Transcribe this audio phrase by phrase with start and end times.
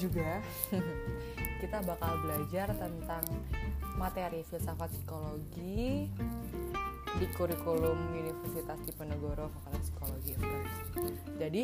[0.00, 0.40] juga
[1.62, 3.24] kita bakal belajar tentang
[4.00, 6.08] materi filsafat psikologi
[7.20, 10.32] di kurikulum Universitas Diponegoro Fakultas Psikologi
[11.36, 11.62] Jadi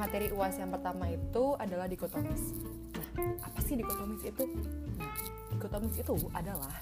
[0.00, 2.56] materi UAS yang pertama itu adalah dikotomis.
[2.96, 3.08] Nah,
[3.44, 4.44] apa sih dikotomis itu?
[4.96, 5.12] Nah,
[5.52, 6.72] dikotomis itu adalah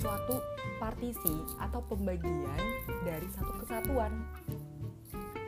[0.00, 0.40] suatu
[0.80, 2.60] partisi atau pembagian
[3.04, 4.12] dari satu kesatuan.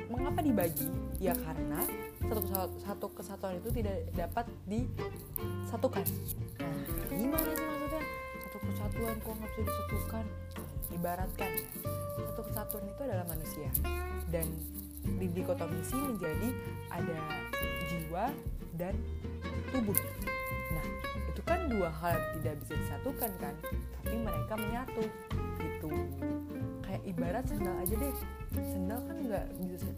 [0.08, 0.88] Mengapa dibagi?
[1.20, 1.84] Ya karena
[2.24, 2.40] satu,
[2.80, 6.04] satu kesatuan itu tidak dapat disatukan.
[6.58, 6.74] Nah,
[7.12, 8.02] gimana sih maksudnya?
[8.40, 10.24] Satu kesatuan kok nggak bisa disatukan?
[10.88, 11.52] Ibaratkan
[12.16, 13.70] satu kesatuan itu adalah manusia
[14.32, 14.48] dan
[15.04, 16.48] di dikotomisi menjadi
[16.88, 17.18] ada
[17.88, 18.32] jiwa
[18.80, 18.94] dan
[19.68, 19.96] tubuh.
[20.72, 20.86] Nah,
[21.28, 23.54] itu kan dua hal yang tidak bisa disatukan kan,
[24.00, 25.04] tapi mereka menyatu
[25.60, 25.90] gitu.
[26.84, 28.14] Kayak ibarat sendal aja deh,
[28.54, 29.88] sendal kan nggak bisa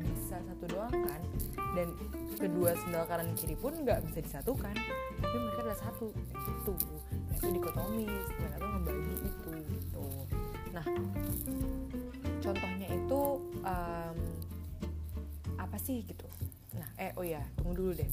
[0.00, 1.20] bisa satu doang kan,
[1.76, 1.88] dan
[2.40, 4.74] kedua sendal kanan kiri pun nggak bisa disatukan,
[5.20, 6.08] tapi mereka adalah satu.
[6.48, 6.74] Itu.
[7.28, 10.06] Nah, itu dikotomis, mereka tuh membagi itu gitu.
[10.72, 10.86] Nah,
[12.40, 13.22] contohnya itu
[13.66, 14.16] um,
[15.60, 16.24] apa sih gitu?
[16.78, 18.10] Nah eh oh ya tunggu dulu deh.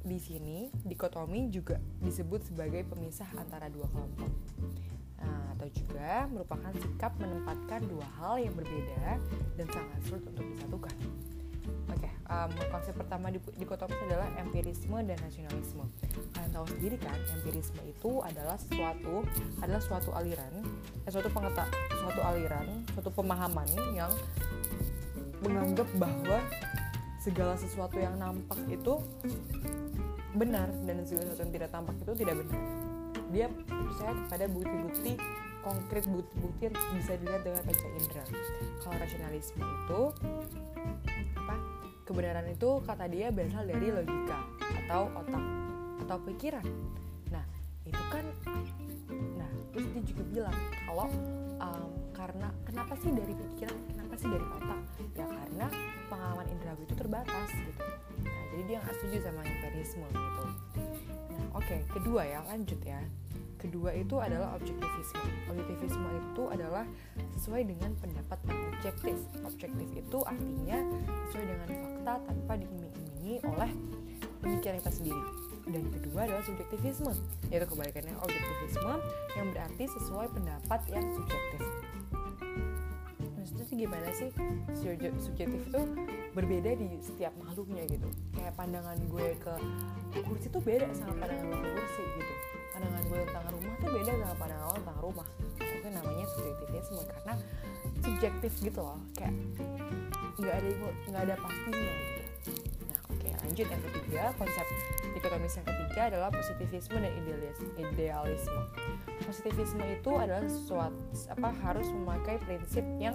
[0.00, 4.32] Di sini dikotomi juga disebut sebagai pemisah antara dua kelompok
[5.20, 9.20] nah, atau juga merupakan sikap menempatkan dua hal yang berbeda
[9.56, 10.96] dan sangat sulit untuk disatukan
[11.90, 15.84] Oke, okay, um, konsep pertama di dikotomis adalah empirisme dan nasionalisme.
[16.32, 19.26] Kalian tahu sendiri kan, empirisme itu adalah suatu
[19.58, 20.62] adalah suatu aliran,
[21.04, 21.66] eh, suatu pengeta,
[21.98, 24.12] suatu aliran, suatu pemahaman yang
[25.42, 26.38] menganggap bahwa
[27.20, 29.02] segala sesuatu yang nampak itu
[30.32, 32.89] benar dan segala sesuatu yang tidak tampak itu tidak benar
[33.30, 35.12] dia percaya kepada bukti-bukti
[35.60, 38.24] konkret bukti-bukti yang bisa dilihat dengan panca indera
[38.80, 40.02] kalau rasionalisme itu
[41.36, 41.54] apa
[42.08, 44.38] kebenaran itu kata dia berasal dari logika
[44.82, 45.44] atau otak
[46.02, 46.66] atau pikiran.
[47.30, 47.44] Nah
[47.86, 48.24] itu kan
[49.38, 50.56] nah terus dia juga bilang
[50.88, 51.06] kalau
[51.60, 54.80] um, karena kenapa sih dari pikiran kenapa sih dari otak?
[55.14, 55.66] Ya karena
[56.08, 57.84] pengalaman indrawi itu terbatas gitu.
[58.24, 60.44] Nah jadi dia nggak setuju sama empirisme gitu.
[61.30, 63.00] Nah oke okay, kedua ya lanjut ya.
[63.60, 65.20] Kedua itu adalah objektivisme.
[65.52, 66.84] Objektivisme itu adalah
[67.36, 69.16] sesuai dengan pendapat yang objektif.
[69.44, 70.78] Objektif itu artinya
[71.28, 73.70] sesuai dengan fakta tanpa diiming-imingi oleh
[74.40, 77.12] pemikiran kita sendiri dan kedua adalah subjektivisme
[77.52, 78.94] yaitu kebalikannya objektivisme
[79.36, 81.62] yang berarti sesuai pendapat yang subjektif.
[83.70, 84.34] Sih gimana sih
[85.22, 85.82] subjektif itu
[86.34, 88.08] berbeda di setiap makhluknya gitu?
[88.34, 89.54] Kayak pandangan gue ke
[90.26, 92.34] kursi tuh beda sama pandangan ke kursi gitu.
[92.74, 95.26] Pandangan gue tentang rumah tuh beda sama pandangan lo tentang rumah.
[95.62, 97.34] Itu namanya subjektivisme karena
[98.02, 98.98] subjektif gitu loh.
[99.14, 99.34] Kayak
[100.40, 100.70] nggak ada
[101.06, 102.79] nggak ada pastinya gitu
[103.44, 104.66] lanjut yang ketiga konsep
[105.14, 107.12] dikotomis yang ketiga adalah positivisme dan
[107.86, 108.60] idealisme
[109.26, 110.98] positivisme itu adalah sesuatu
[111.30, 113.14] apa harus memakai prinsip yang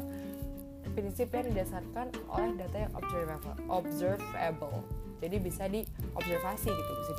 [0.95, 4.79] prinsip yang didasarkan oleh data yang observable, observable.
[5.19, 7.13] Jadi bisa diobservasi gitu, bisa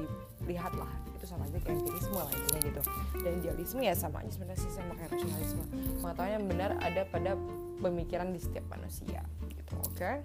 [0.47, 0.89] dilihat lah.
[1.17, 2.81] Itu sama aja kayak empirisme lah intinya gitu.
[3.21, 5.65] Dan idealisme ya sama aja sebenarnya sih sama kayak rasionalisme.
[6.01, 7.33] Pengetahuan yang benar ada pada
[7.83, 9.21] pemikiran di setiap manusia
[9.53, 9.75] gitu.
[9.85, 9.97] Oke.
[9.97, 10.17] Okay?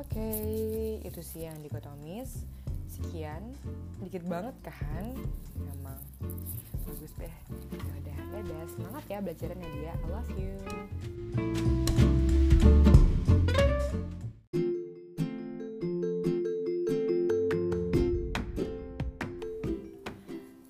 [0.00, 2.48] Oke, okay, itu sih yang dikotomis.
[2.88, 3.52] Sekian,
[4.00, 5.12] dikit banget kan?
[5.60, 6.00] Emang
[6.88, 7.28] bagus deh.
[7.68, 8.00] Udah,
[8.32, 8.64] dadah.
[8.72, 9.92] Semangat ya belajarnya dia.
[9.92, 10.56] I love you.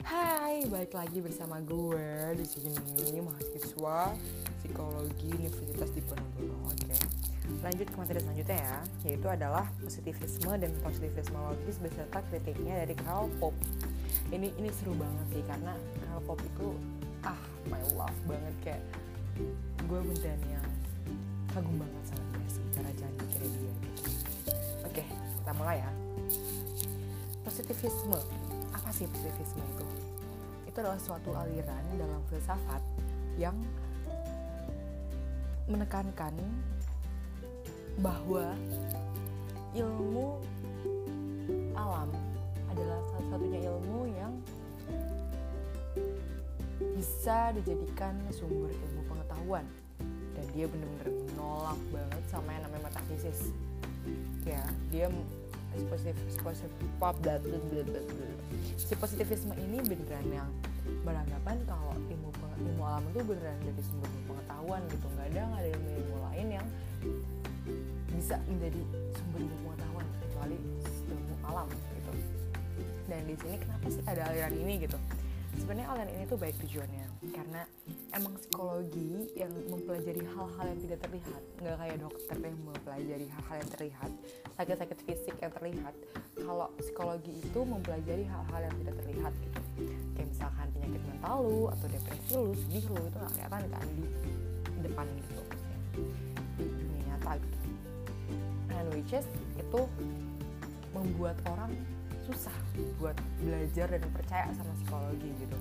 [0.02, 4.10] Hai, balik lagi bersama gue di sini mahasiswa
[4.58, 6.66] psikologi Universitas Diponegoro.
[6.66, 7.09] Oke,
[7.61, 13.27] lanjut ke materi selanjutnya ya, yaitu adalah positivisme dan positivisme logis beserta kritiknya dari Karl
[13.43, 13.69] Popper.
[14.31, 15.75] Ini ini seru banget sih karena
[16.06, 16.69] Karl Popper itu
[17.26, 18.82] ah my love banget kayak
[19.85, 20.69] gue beneran yang
[21.52, 23.75] kagum banget sama dia sih cara jalan pikirnya dia
[24.87, 25.05] oke
[25.50, 25.91] kita mulai ya.
[27.43, 28.20] Positivisme.
[28.70, 29.87] Apa sih positivisme itu?
[30.70, 32.82] Itu adalah suatu aliran dalam filsafat
[33.35, 33.56] yang
[35.67, 36.35] menekankan
[37.98, 38.54] bahwa
[39.75, 40.38] ilmu
[41.75, 42.10] alam
[42.70, 44.32] adalah satu-satunya ilmu yang
[46.94, 49.66] bisa dijadikan sumber ilmu pengetahuan.
[50.38, 53.50] Dan dia bener-bener menolak banget sama yang namanya metafisis.
[54.46, 55.10] Ya dia
[55.70, 55.86] dan
[58.75, 60.50] si positivisme ini beneran yang
[61.06, 65.06] beranggapan kalau ilmu ilmu alam itu beneran jadi sumber ilmu pengetahuan gitu.
[65.14, 66.66] Nggak ada nggak ada ilmu ilmu lain yang
[68.20, 68.84] bisa menjadi
[69.17, 70.56] sumber ilmu pengetahuan kecuali
[71.08, 72.12] ilmu alam gitu.
[73.08, 74.99] Dan di sini kenapa sih ada aliran ini gitu?
[75.56, 77.62] Sebenarnya aliran ini tuh baik tujuannya karena
[78.12, 83.70] emang psikologi yang mempelajari hal-hal yang tidak terlihat nggak kayak dokter yang mempelajari hal-hal yang
[83.72, 84.11] terlihat
[84.55, 85.94] sakit-sakit fisik yang terlihat
[86.44, 89.61] kalau psikologi itu mempelajari hal-hal yang tidak terlihat gitu.
[90.12, 94.05] Kayak misalkan penyakit mental lu atau depresi lu sedih lu itu nggak kelihatan kan di
[94.84, 95.43] depan gitu.
[96.61, 97.59] Di dunia nyata gitu
[98.90, 99.14] which
[99.58, 99.82] itu
[100.90, 101.70] membuat orang
[102.26, 102.54] susah
[102.98, 105.58] buat belajar dan percaya sama psikologi gitu.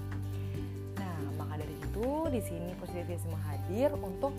[0.98, 4.34] Nah maka dari itu di sini positivisme hadir untuk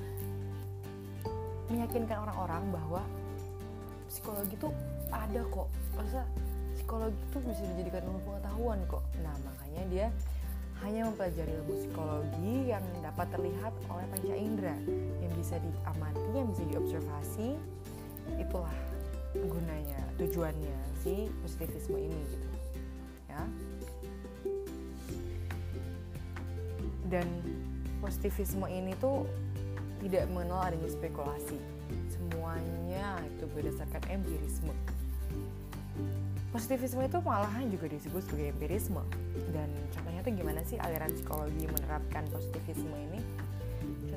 [1.71, 3.03] meyakinkan orang-orang bahwa
[4.11, 4.69] psikologi itu
[5.11, 5.69] ada kok.
[5.95, 6.23] Masa
[6.75, 9.03] psikologi itu bisa dijadikan ilmu pengetahuan kok.
[9.23, 10.07] Nah makanya dia
[10.81, 14.77] hanya mempelajari ilmu psikologi yang dapat terlihat oleh panca indera
[15.21, 17.49] yang bisa diamati, yang bisa diobservasi
[18.39, 18.75] itulah
[19.35, 22.49] gunanya, tujuannya si positivisme ini gitu
[23.31, 23.43] ya.
[27.11, 27.27] Dan
[28.03, 29.27] positivisme ini tuh
[30.01, 31.59] tidak mengenal adanya spekulasi.
[32.11, 34.75] Semuanya itu berdasarkan empirisme.
[36.51, 39.03] Positivisme itu malahan juga disebut sebagai empirisme.
[39.55, 43.21] Dan contohnya tuh gimana sih aliran psikologi menerapkan positivisme ini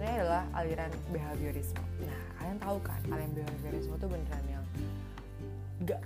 [0.03, 1.79] contohnya adalah aliran behaviorisme.
[2.03, 4.65] Nah kalian tahu kan aliran behaviorisme itu beneran yang
[5.88, 6.01] gak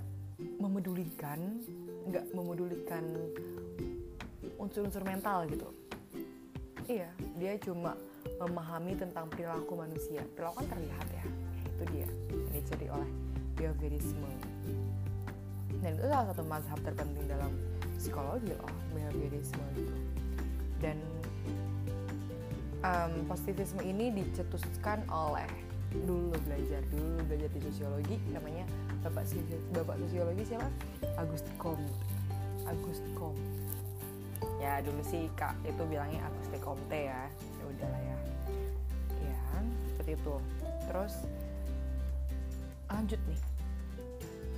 [0.62, 1.38] memedulikan
[2.06, 3.04] nggak memedulikan
[4.54, 5.66] unsur-unsur mental gitu.
[6.86, 7.10] Iya
[7.42, 7.98] dia cuma
[8.38, 10.22] memahami tentang perilaku manusia.
[10.30, 11.24] Perilaku kan terlihat ya
[11.66, 13.10] itu dia yang dicari oleh
[13.58, 14.30] behaviorisme.
[15.82, 17.50] Dan itu salah satu mazhab terpenting dalam
[17.98, 19.94] psikologi loh behaviorisme gitu
[20.78, 20.94] dan
[22.84, 25.48] um, positivisme ini dicetuskan oleh
[25.88, 28.68] dulu belajar dulu belajar di sosiologi namanya
[29.00, 29.24] bapak
[29.72, 30.68] bapak sosiologi siapa?
[31.16, 31.94] Auguste Comte.
[32.68, 33.40] Auguste Comte.
[34.60, 37.24] Ya dulu sih kak itu bilangnya Auguste Comte ya.
[37.32, 38.16] Ya udahlah ya.
[39.22, 39.38] Ya
[39.94, 40.34] seperti itu.
[40.90, 41.14] Terus
[42.90, 43.40] lanjut nih.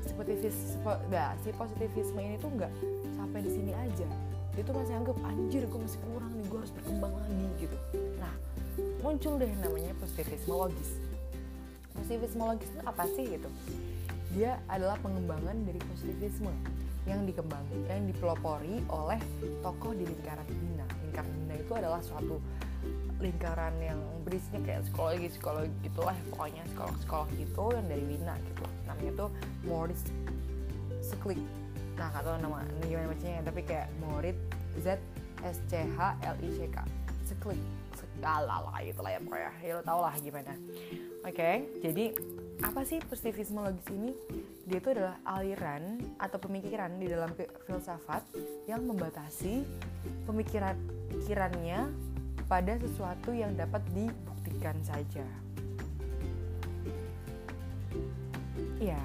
[0.00, 2.72] Si positivisme nah, si positivisme ini tuh nggak
[3.14, 4.08] sampai di sini aja.
[4.56, 7.76] Dia tuh masih anggap anjir gue masih kurang nih gue harus berkembang lagi gitu
[9.00, 10.90] muncul deh namanya positivisme logis
[11.96, 13.50] positivisme logis itu apa sih gitu?
[14.30, 16.54] Dia adalah pengembangan dari positivisme
[17.08, 19.18] yang dikembangkan yang dipelopori oleh
[19.64, 22.38] tokoh di lingkaran Bina lingkaran Bina itu adalah suatu
[23.18, 28.64] lingkaran yang berisinya kayak psikologi psikologi gitulah pokoknya psikolog psikolog gitu yang dari Wina gitu.
[28.86, 29.30] Namanya tuh
[29.66, 30.02] Moritz
[31.00, 31.40] Sklik
[31.98, 34.40] nah tahu nama gimana bacanya tapi kayak Moritz
[34.80, 34.96] Z
[35.44, 36.78] S C H L I C K.
[37.26, 37.60] Sklik
[38.22, 39.52] lah itu lah ya pokoknya.
[39.64, 40.52] Ya lo tau lah gimana.
[41.24, 42.04] Oke okay, jadi
[42.60, 44.12] apa sih positivisme logis ini?
[44.68, 47.32] Dia itu adalah aliran atau pemikiran di dalam
[47.66, 48.22] filsafat
[48.68, 49.64] yang membatasi
[50.28, 50.76] pemikiran
[51.10, 51.88] pikirannya
[52.46, 55.24] pada sesuatu yang dapat dibuktikan saja.
[58.80, 59.00] Ya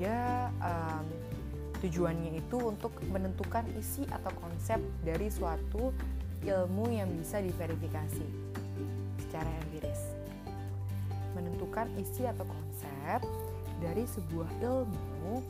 [0.00, 1.04] dia um,
[1.84, 5.92] tujuannya itu untuk menentukan isi atau konsep dari suatu
[6.44, 8.26] ilmu yang bisa diverifikasi
[9.26, 10.00] secara empiris.
[11.36, 13.20] Menentukan isi atau konsep
[13.80, 15.44] dari sebuah ilmu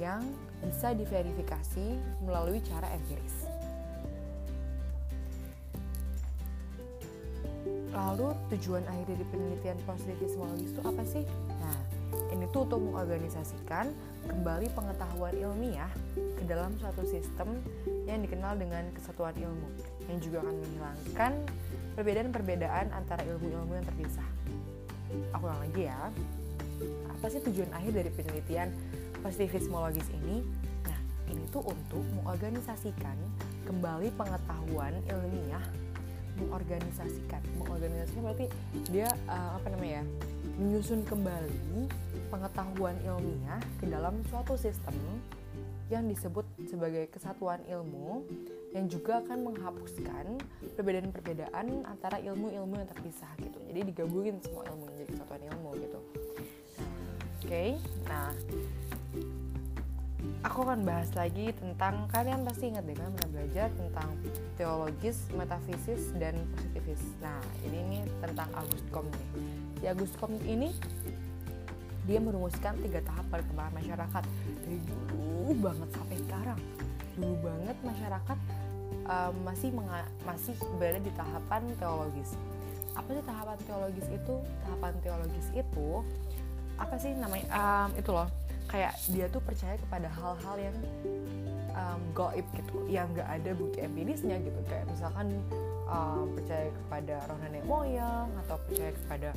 [0.00, 0.24] yang
[0.64, 3.48] bisa diverifikasi melalui cara empiris.
[7.90, 11.24] Lalu tujuan akhir dari penelitian positivisme itu apa sih?
[12.50, 13.94] Tuh untuk mengorganisasikan
[14.26, 17.62] kembali pengetahuan ilmiah ke dalam suatu sistem
[18.10, 19.68] yang dikenal dengan kesatuan ilmu
[20.10, 21.32] yang juga akan menghilangkan
[21.94, 24.26] perbedaan-perbedaan antara ilmu-ilmu yang terpisah.
[25.38, 26.10] Aku ulang lagi ya.
[27.14, 28.68] Apa sih tujuan akhir dari penelitian
[29.22, 30.42] positivismologis ini?
[30.90, 33.14] Nah, ini tuh untuk mengorganisasikan
[33.70, 35.62] kembali pengetahuan ilmiah
[36.40, 38.46] mengorganisasikan mengorganisasikan berarti
[38.88, 40.04] dia uh, apa namanya ya
[40.56, 41.84] menyusun kembali
[42.30, 44.94] pengetahuan ilmiah ke dalam suatu sistem
[45.90, 48.22] yang disebut sebagai kesatuan ilmu
[48.70, 50.38] yang juga akan menghapuskan
[50.78, 53.58] perbedaan-perbedaan antara ilmu-ilmu yang terpisah gitu.
[53.66, 56.00] Jadi digabungin semua ilmu menjadi kesatuan ilmu gitu.
[57.40, 57.70] Oke, okay.
[58.06, 58.30] nah
[60.46, 64.08] aku akan bahas lagi tentang kalian pasti ingat deh kan pernah belajar tentang
[64.54, 67.02] teologis, metafisis dan positivis.
[67.18, 69.28] Nah, ini nih tentang August Comte nih.
[69.82, 70.70] Di August Comte ini
[72.08, 74.24] dia merumuskan tiga tahap perkembangan masyarakat.
[74.64, 74.78] Dari
[75.08, 76.60] dulu banget sampai sekarang.
[77.20, 78.38] Dulu banget masyarakat
[79.10, 79.70] um, masih
[80.24, 82.30] masih berada di tahapan teologis.
[82.96, 84.34] Apa sih tahapan teologis itu?
[84.66, 85.88] Tahapan teologis itu
[86.80, 88.28] apa sih namanya um, itu loh.
[88.70, 90.76] Kayak dia tuh percaya kepada hal-hal yang
[91.74, 92.76] um, goib gitu.
[92.88, 94.60] Yang nggak ada bukti empirisnya gitu.
[94.70, 95.26] Kayak misalkan
[95.90, 99.28] um, percaya kepada roh nenek moyang atau percaya kepada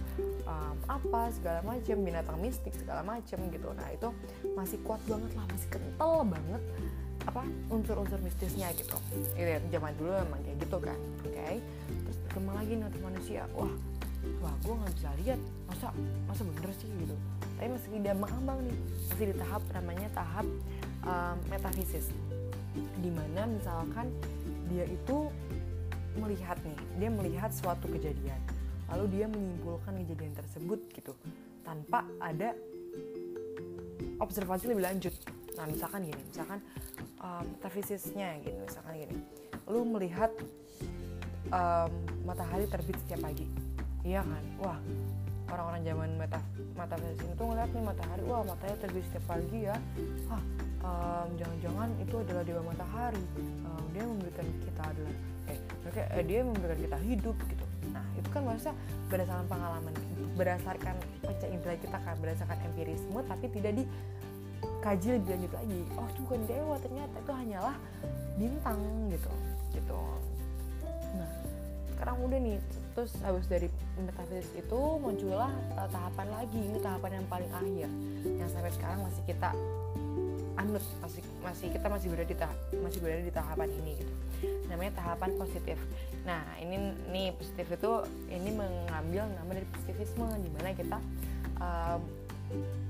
[0.45, 3.69] um, apa segala macam binatang mistik segala macam gitu.
[3.74, 4.10] Nah itu
[4.53, 6.62] masih kuat banget lah masih kental banget
[7.24, 8.95] apa unsur-unsur mistisnya gitu.
[9.33, 11.33] Itu ya, zaman dulu emang kayak gitu kan oke?
[11.33, 11.55] Okay?
[12.05, 13.41] terus berkembang lagi nih untuk manusia.
[13.57, 13.74] Wah
[14.39, 15.39] wah gue nggak bisa lihat.
[15.67, 15.88] Masa
[16.29, 17.15] masa bener sih gitu?
[17.57, 18.77] Tapi masih di ambang nih
[19.10, 20.45] masih di tahap namanya tahap
[21.03, 22.05] um, metafisis.
[22.74, 24.10] Di mana misalkan
[24.72, 25.29] dia itu
[26.17, 28.39] melihat nih dia melihat suatu kejadian.
[28.91, 31.13] Lalu dia menyimpulkan kejadian tersebut gitu
[31.63, 32.53] tanpa ada
[34.20, 35.15] observasi lebih lanjut.
[35.58, 36.60] Nah misalkan gini misalkan
[37.22, 39.15] um, metafisisnya gitu misalkan gini.
[39.70, 40.29] Lu melihat
[41.50, 41.91] um,
[42.27, 43.48] matahari terbit setiap pagi.
[44.03, 44.43] Iya kan?
[44.60, 44.79] Wah
[45.53, 46.41] orang-orang zaman meta
[46.74, 48.22] metafisis itu ngeliat nih matahari.
[48.27, 49.77] Wah matahari terbit setiap pagi ya.
[50.29, 50.43] Ah
[50.84, 53.24] um, jangan-jangan itu adalah dewa matahari.
[53.65, 55.15] Um, dia memberikan kita adalah
[55.93, 57.65] mereka eh, dia memberikan kita hidup gitu.
[57.93, 58.75] Nah itu kan maksudnya
[59.13, 59.93] berdasarkan pengalaman
[60.33, 65.79] berdasarkan panca indera kita kan berdasarkan empirisme tapi tidak dikaji lebih lanjut lagi.
[65.93, 67.75] Oh itu bukan dewa ternyata itu hanyalah
[68.41, 68.81] bintang
[69.13, 69.33] gitu
[69.77, 70.01] gitu.
[71.13, 71.29] Nah
[71.93, 72.57] sekarang udah nih
[72.97, 73.69] terus habis dari
[74.01, 76.57] metafisis itu muncullah uh, tahapan lagi.
[76.57, 77.89] Ini tahapan yang paling akhir
[78.25, 79.53] yang sampai sekarang masih kita
[80.57, 84.13] anut masih masih kita masih berada di tahap masih berada di tahapan ini gitu
[84.67, 85.77] namanya tahapan positif.
[86.23, 87.91] Nah ini nih positif itu
[88.31, 90.97] ini mengambil nama dari positivisme di mana kita
[91.59, 92.00] um,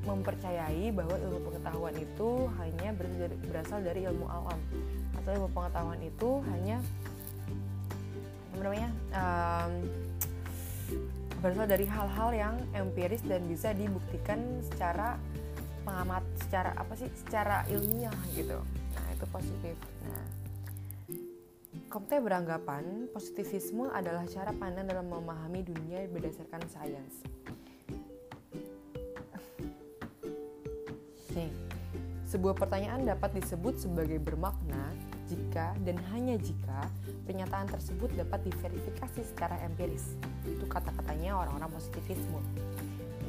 [0.03, 2.29] mempercayai bahwa ilmu pengetahuan itu
[2.59, 2.89] hanya
[3.47, 4.59] berasal dari ilmu alam.
[5.21, 6.77] Atau ilmu pengetahuan itu hanya
[8.53, 9.73] apa namanya um,
[11.41, 15.17] berasal dari hal-hal yang empiris dan bisa dibuktikan secara
[15.83, 18.61] pengamat secara apa sih secara ilmiah gitu.
[18.95, 19.75] Nah itu positif.
[20.07, 20.23] Nah
[21.93, 27.21] Comte beranggapan positivisme adalah cara pandang dalam memahami dunia berdasarkan sains.
[32.33, 34.89] Sebuah pertanyaan dapat disebut sebagai bermakna
[35.29, 36.89] jika dan hanya jika
[37.29, 40.17] pernyataan tersebut dapat diverifikasi secara empiris.
[40.49, 42.41] Itu kata-katanya orang-orang positivisme.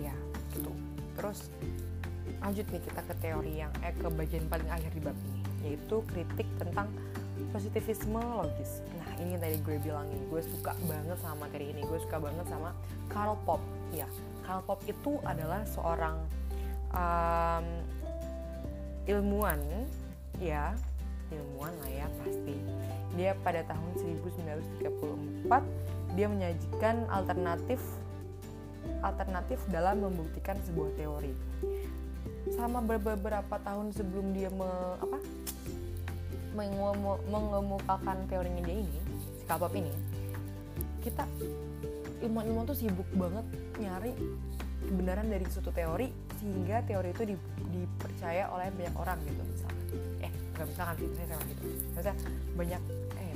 [0.00, 0.16] Ya,
[0.56, 0.72] gitu.
[1.20, 1.52] Terus
[2.40, 6.04] lanjut nih kita ke teori yang eh ke bagian paling akhir di bab ini yaitu
[6.12, 6.88] kritik tentang
[7.50, 8.82] positivisme logis.
[8.98, 10.20] Nah ini yang tadi gue bilangin.
[10.30, 11.82] Gue suka banget sama materi ini.
[11.82, 12.70] Gue suka banget sama
[13.10, 13.62] Karl Pop
[13.94, 14.08] ya
[14.44, 16.16] Karl Pop itu adalah seorang
[16.92, 17.66] um,
[19.08, 19.58] ilmuwan.
[20.38, 20.74] Ya
[21.32, 22.56] ilmuwan lah ya pasti.
[23.14, 23.90] Dia pada tahun
[24.22, 27.82] 1934 dia menyajikan alternatif
[29.00, 31.32] alternatif dalam membuktikan sebuah teori.
[32.52, 34.68] Sama beberapa tahun sebelum dia me,
[35.00, 35.16] apa
[36.54, 39.00] mengemukakan teorinya dia ini
[39.38, 39.90] si Kapop ini
[41.04, 41.28] kita
[42.24, 43.44] ilmuwan-ilmuwan tuh sibuk banget
[43.76, 44.16] nyari
[44.88, 46.08] kebenaran dari suatu teori
[46.40, 47.36] sehingga teori itu di,
[47.72, 49.84] dipercaya oleh banyak orang gitu misalkan.
[50.24, 51.62] Eh nggak misalkan sih saya gitu.
[51.92, 52.16] Maksudnya
[52.56, 52.82] banyak
[53.20, 53.32] eh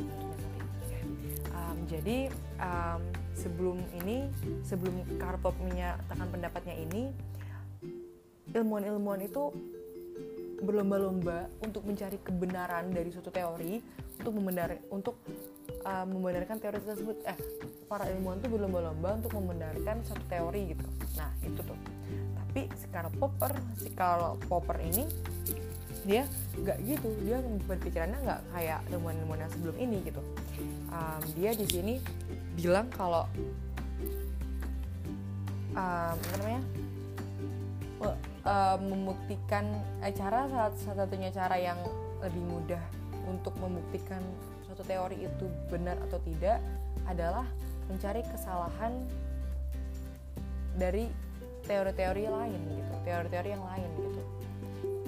[1.53, 2.19] um, jadi
[2.61, 3.01] um,
[3.37, 4.29] sebelum ini
[4.65, 7.13] sebelum Karpov menyatakan pendapatnya ini
[8.57, 9.53] ilmuwan-ilmuwan itu
[10.59, 13.79] berlomba-lomba untuk mencari kebenaran dari suatu teori
[14.19, 15.23] untuk membenar untuk
[15.87, 17.17] uh, membenarkan teori tersebut.
[17.23, 17.38] Eh
[17.87, 20.85] para ilmuwan itu berlomba-lomba untuk membenarkan satu teori gitu.
[21.15, 21.79] Nah itu tuh.
[22.35, 25.07] Tapi si Karl Popper si Karl Popper ini
[26.03, 26.27] dia
[26.59, 27.09] nggak gitu.
[27.23, 30.23] Dia berpikirannya nggak kayak ilmuwan-ilmuwan yang sebelum ini gitu.
[30.91, 31.95] Um, dia di sini
[32.59, 33.31] bilang kalau
[35.79, 36.62] um, namanya
[38.45, 39.64] uh, membuktikan
[40.02, 41.78] eh, cara satu-satunya cara yang
[42.23, 42.83] lebih mudah
[43.26, 44.21] untuk membuktikan
[44.66, 46.59] suatu teori itu benar atau tidak
[47.09, 47.47] adalah
[47.88, 48.92] mencari kesalahan
[50.76, 51.09] dari
[51.64, 54.23] teori-teori lain gitu, teori-teori yang lain gitu.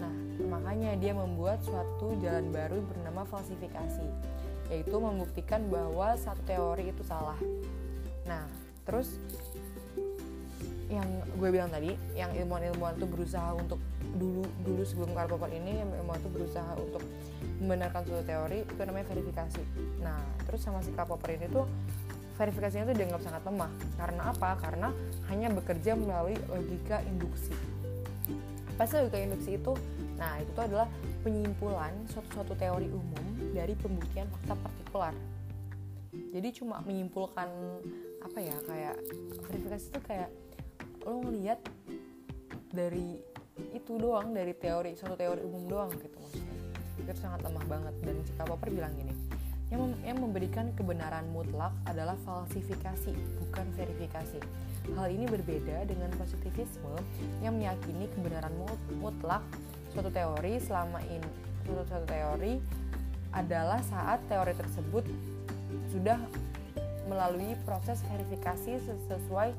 [0.01, 0.15] Nah,
[0.49, 4.05] makanya dia membuat suatu jalan baru bernama falsifikasi,
[4.73, 7.39] yaitu membuktikan bahwa satu teori itu salah.
[8.29, 8.45] Nah,
[8.85, 9.17] terus
[10.91, 11.07] yang
[11.39, 13.79] gue bilang tadi yang ilmuwan-ilmuwan tuh berusaha untuk
[14.19, 16.99] dulu dulu sebelum Karl ini ilmuwan tuh berusaha untuk
[17.63, 19.63] membenarkan suatu teori itu namanya verifikasi.
[20.03, 20.19] Nah
[20.51, 21.65] terus sama si Karl ini tuh
[22.35, 23.71] verifikasinya tuh dianggap sangat lemah.
[23.95, 24.51] Karena apa?
[24.59, 24.89] Karena
[25.31, 27.55] hanya bekerja melalui logika induksi.
[28.75, 29.73] Apa sih logika induksi itu
[30.21, 30.85] nah itu tuh adalah
[31.25, 35.15] penyimpulan suatu-suatu teori umum dari pembuktian fakta partikular.
[36.11, 37.49] Jadi cuma menyimpulkan
[38.21, 38.97] apa ya kayak
[39.49, 40.29] verifikasi itu kayak
[41.05, 41.61] lo ngeliat
[42.71, 43.19] dari
[43.77, 46.55] itu doang dari teori suatu teori umum doang gitu maksudnya.
[47.01, 47.95] Itu sangat lemah banget.
[48.05, 49.15] Dan si Karl Popper bilang gini
[49.71, 54.39] yang, mem yang memberikan kebenaran mutlak adalah falsifikasi bukan verifikasi.
[54.99, 56.91] Hal ini berbeda dengan positivisme
[57.45, 58.51] yang meyakini kebenaran
[58.99, 59.45] mutlak
[59.95, 61.31] suatu teori selama ini
[61.63, 62.59] suatu, suatu teori
[63.31, 65.07] adalah saat teori tersebut
[65.95, 66.19] sudah
[67.07, 69.55] melalui proses verifikasi sesuai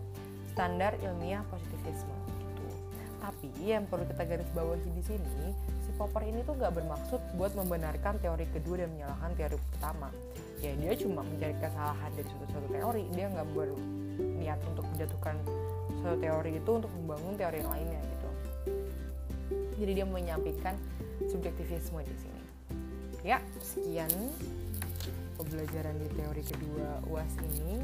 [0.52, 2.16] standar ilmiah positivisme.
[2.28, 2.66] Gitu.
[3.24, 7.56] Tapi yang perlu kita garis bawahi di sini, si Popper ini tuh gak bermaksud buat
[7.56, 10.10] membenarkan teori kedua dan menyalahkan teori pertama.
[10.62, 15.36] Ya dia cuma mencari kesalahan dari suatu-suatu teori, dia nggak berniat untuk menjatuhkan
[15.98, 18.30] suatu teori itu untuk membangun teori yang lainnya gitu.
[19.82, 20.78] Jadi dia menyampaikan
[21.26, 22.42] subjektivisme di sini.
[23.26, 24.10] Ya, sekian
[25.42, 27.82] pembelajaran di teori kedua UAS ini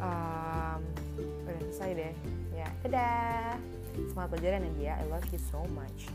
[0.00, 0.80] um,
[1.18, 2.14] udah selesai deh.
[2.54, 3.58] Ya dadah.
[4.10, 6.10] Semangat pelajaran ya dia I love you so much.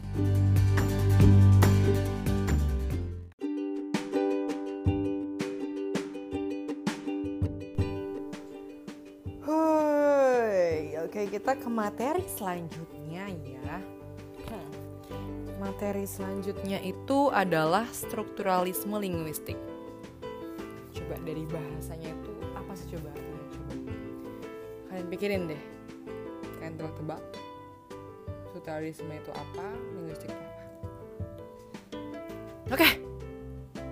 [11.10, 13.82] Oke, kita ke materi selanjutnya ya.
[14.46, 14.72] Hmm.
[15.60, 19.60] Materi selanjutnya itu adalah strukturalisme linguistik.
[20.96, 23.12] Coba dari bahasanya itu apa sih coba
[25.00, 25.62] kalian pikirin deh.
[26.60, 27.24] Kalian tebak-tebak.
[28.52, 29.66] Strukturalisme itu apa?
[29.96, 30.64] Linguistik itu apa?
[32.76, 32.90] Oke.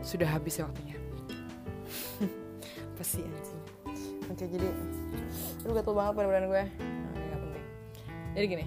[0.03, 0.99] Sudah habis waktunya.
[2.99, 3.63] Pasti anjing?
[4.27, 4.67] Oke jadi
[5.63, 6.63] lu gatel banget pada gue.
[6.75, 7.65] Nah, ini gak penting.
[8.35, 8.65] Jadi gini.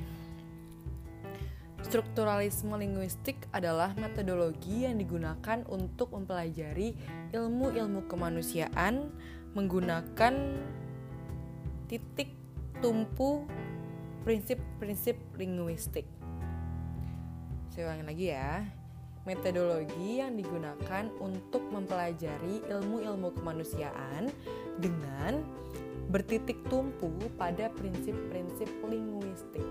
[1.84, 6.96] Strukturalisme linguistik adalah metodologi yang digunakan untuk mempelajari
[7.36, 9.12] ilmu-ilmu kemanusiaan
[9.52, 10.34] menggunakan
[11.90, 12.30] titik
[12.78, 13.42] tumpu
[14.22, 16.06] prinsip-prinsip linguistik.
[17.74, 18.62] Saya ulangi lagi ya.
[19.26, 24.30] Metodologi yang digunakan untuk mempelajari ilmu-ilmu kemanusiaan
[24.78, 25.42] dengan
[26.08, 29.66] bertitik tumpu pada prinsip-prinsip linguistik.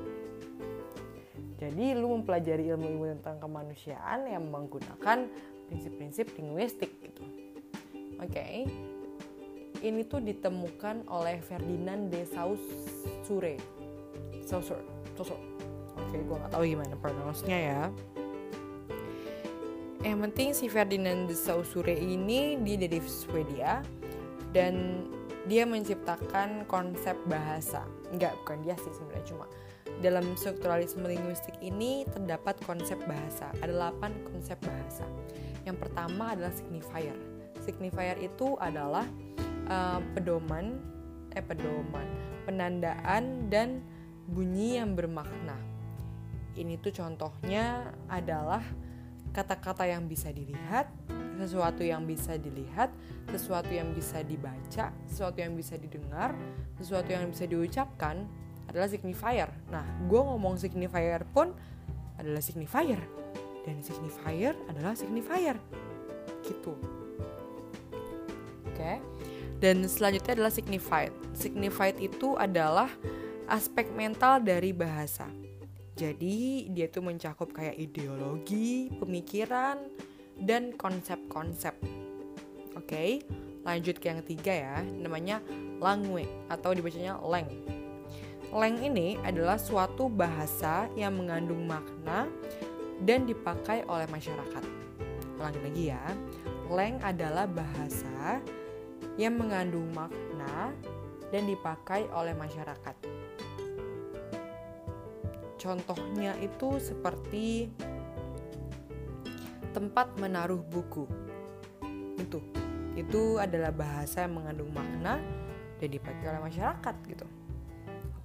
[1.60, 5.28] Jadi lu mempelajari ilmu-ilmu tentang kemanusiaan yang menggunakan
[5.72, 7.24] prinsip-prinsip linguistik gitu.
[8.20, 8.28] Oke.
[8.28, 8.89] Okay.
[9.80, 13.56] Ini tuh ditemukan oleh Ferdinand de Saussure.
[14.44, 14.84] Saussure.
[15.16, 15.40] Saussure.
[15.96, 17.82] Oke, okay, gue gak tahu gimana pronounce-nya ya.
[20.04, 23.84] Yang penting si Ferdinand de Saussure ini dia dari Swedia
[24.52, 25.04] dan
[25.48, 27.84] dia menciptakan konsep bahasa.
[28.12, 29.46] Enggak, bukan dia sih sebenarnya cuma
[30.00, 33.52] dalam strukturalisme linguistik ini terdapat konsep bahasa.
[33.60, 35.04] Ada 8 konsep bahasa.
[35.68, 37.16] Yang pertama adalah signifier.
[37.60, 39.04] Signifier itu adalah
[39.70, 40.82] uh, pedoman,
[41.38, 42.06] eh pedoman,
[42.44, 43.86] penandaan dan
[44.26, 45.56] bunyi yang bermakna.
[46.58, 48.66] Ini tuh contohnya adalah
[49.32, 50.90] kata-kata yang bisa dilihat,
[51.40, 52.92] sesuatu yang bisa dilihat,
[53.30, 56.36] sesuatu yang bisa dibaca, sesuatu yang bisa didengar,
[56.82, 58.28] sesuatu yang bisa diucapkan,
[58.68, 59.50] adalah signifier.
[59.74, 61.54] Nah, gue ngomong signifier pun
[62.20, 63.02] adalah signifier.
[63.66, 65.58] Dan signifier adalah signifier.
[66.46, 66.74] Gitu.
[68.70, 68.78] Oke.
[68.78, 68.98] Okay.
[69.60, 71.12] Dan selanjutnya adalah signified.
[71.36, 72.88] Signified itu adalah
[73.52, 75.28] aspek mental dari bahasa.
[76.00, 79.84] Jadi dia tuh mencakup kayak ideologi, pemikiran,
[80.40, 81.76] dan konsep-konsep.
[82.80, 83.20] Oke,
[83.68, 85.44] lanjut ke yang ketiga ya, namanya
[85.84, 87.52] language atau dibacanya lang.
[88.50, 92.26] Leng ini adalah suatu bahasa yang mengandung makna
[93.04, 94.64] dan dipakai oleh masyarakat.
[95.38, 96.04] Ulangi lagi ya.
[96.72, 98.42] Leng adalah bahasa
[99.16, 100.76] yang mengandung makna
[101.34, 102.96] dan dipakai oleh masyarakat.
[105.60, 107.68] Contohnya itu seperti
[109.72, 111.08] tempat menaruh buku.
[112.20, 112.40] Itu.
[112.94, 115.20] Itu adalah bahasa yang mengandung makna
[115.80, 117.28] dan dipakai oleh masyarakat gitu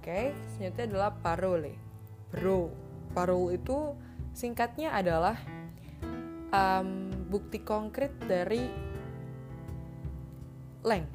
[0.05, 1.73] okay, selanjutnya adalah parole.
[2.29, 2.69] Bro,
[3.17, 3.97] parole itu
[4.37, 5.33] singkatnya adalah
[6.53, 8.69] um, bukti konkret dari
[10.85, 11.05] leng.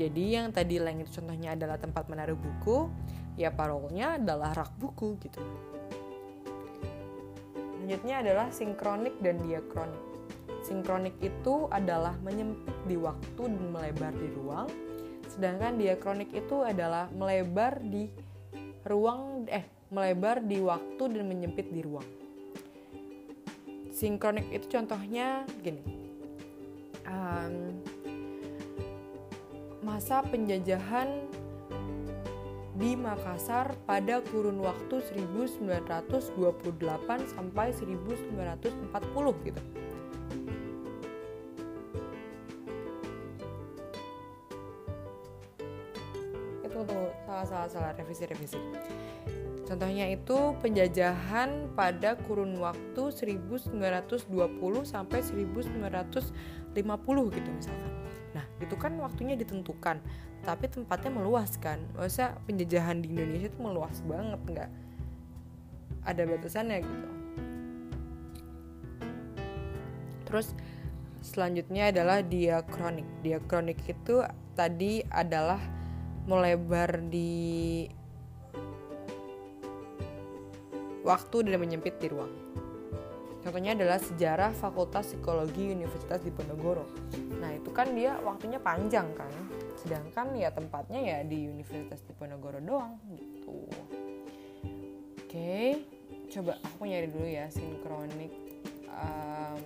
[0.00, 2.88] Jadi yang tadi leng itu contohnya adalah tempat menaruh buku,
[3.36, 5.42] ya parolnya adalah rak buku gitu.
[7.76, 10.02] Selanjutnya adalah sinkronik dan diakronik.
[10.64, 14.68] Sinkronik itu adalah menyempit di waktu dan melebar di ruang,
[15.38, 18.10] Sedangkan diakronik itu adalah melebar di
[18.82, 22.08] ruang eh melebar di waktu dan menyempit di ruang.
[23.92, 25.84] Sinkronik itu contohnya gini.
[27.06, 27.78] Um,
[29.88, 31.24] masa penjajahan
[32.76, 36.28] di Makassar pada kurun waktu 1928
[37.32, 39.62] sampai 1940 gitu.
[46.68, 48.60] Itu tuh salah-salah salah revisi-revisi.
[49.64, 54.30] Contohnya itu penjajahan pada kurun waktu 1920
[54.84, 56.76] sampai 1950
[57.34, 57.97] gitu misalkan.
[58.58, 60.02] Itu kan waktunya ditentukan,
[60.42, 61.78] tapi tempatnya meluas kan.
[61.94, 64.70] Maksudnya penjajahan di Indonesia itu meluas banget, nggak
[66.08, 67.08] ada batasannya gitu.
[70.28, 70.52] Terus
[71.24, 73.08] selanjutnya adalah diakronik.
[73.24, 74.20] Diakronik itu
[74.52, 75.60] tadi adalah
[76.28, 77.88] melebar di
[81.08, 82.47] waktu dan menyempit di ruang.
[83.48, 86.84] Contohnya adalah sejarah Fakultas Psikologi Universitas Diponegoro.
[87.40, 89.32] Nah itu kan dia waktunya panjang kan,
[89.72, 93.64] sedangkan ya tempatnya ya di Universitas Diponegoro doang gitu.
[95.24, 95.80] Oke,
[96.28, 98.36] coba aku nyari dulu ya sinkronik.
[98.84, 99.64] Um,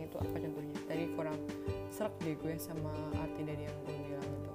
[0.00, 0.76] itu apa contohnya?
[0.88, 1.36] Tadi kurang
[1.92, 2.88] serak deh gue sama
[3.20, 4.52] arti dari yang gue bilang itu.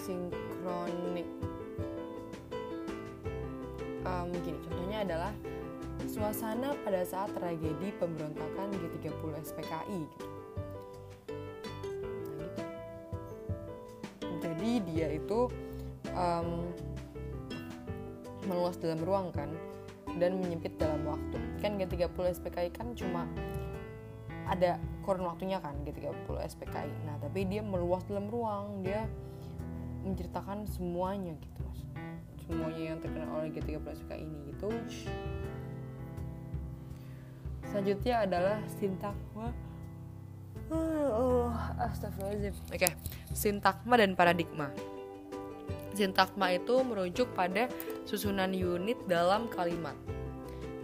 [0.00, 1.28] Sinkronik
[4.08, 5.32] um, gini contohnya adalah
[6.10, 10.26] suasana pada saat tragedi pemberontakan G30 SPKI gitu.
[12.34, 12.62] Nah, gitu.
[14.42, 15.46] Jadi dia itu
[16.10, 16.66] um,
[18.50, 19.54] meluas dalam ruang kan
[20.18, 21.38] dan menyempit dalam waktu.
[21.62, 23.30] Kan G30 SPKI kan cuma
[24.50, 26.90] ada kurun waktunya kan G30 SPKI.
[27.06, 29.06] Nah, tapi dia meluas dalam ruang, dia
[30.02, 31.60] menceritakan semuanya gitu
[32.50, 34.74] semuanya yang terkena oleh G30 SPK ini gitu
[37.70, 39.48] selanjutnya adalah sintakma
[40.74, 42.92] oh, astagfirullahaladzim oke okay.
[43.32, 44.68] sintakma dan paradigma
[45.94, 47.70] sintakma itu merujuk pada
[48.04, 49.96] susunan unit dalam kalimat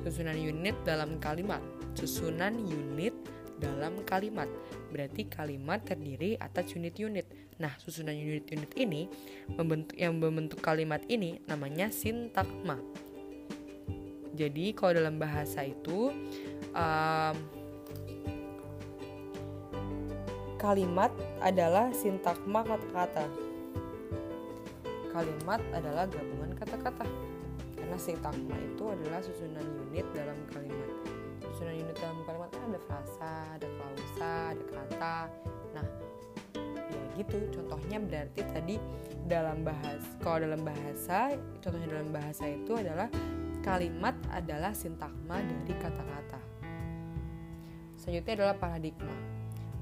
[0.06, 1.60] susunan unit dalam kalimat
[1.96, 3.16] susunan unit
[3.56, 4.48] dalam kalimat.
[4.92, 7.24] Berarti kalimat terdiri atas unit-unit.
[7.56, 9.08] Nah, susunan unit-unit ini
[9.56, 12.76] membentuk yang membentuk kalimat ini namanya sintagma.
[14.36, 16.12] Jadi, kalau dalam bahasa itu
[16.76, 17.34] um,
[20.60, 23.26] kalimat adalah sintagma kata-kata.
[25.10, 27.08] Kalimat adalah gabungan kata-kata.
[27.80, 31.06] Karena sintagma itu adalah susunan unit dalam kalimat
[31.56, 35.16] susunan unit dalam kalimat kan ada frasa, ada klausa, ada kata.
[35.72, 35.86] Nah,
[36.92, 37.36] ya gitu.
[37.48, 38.76] Contohnya berarti tadi
[39.24, 41.32] dalam bahas, kalau dalam bahasa,
[41.64, 43.08] contohnya dalam bahasa itu adalah
[43.66, 46.38] kalimat adalah sintagma dari kata-kata.
[47.98, 49.16] Selanjutnya adalah paradigma.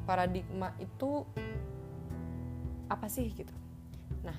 [0.09, 1.29] Paradigma itu
[2.88, 3.53] apa sih gitu?
[4.25, 4.37] Nah,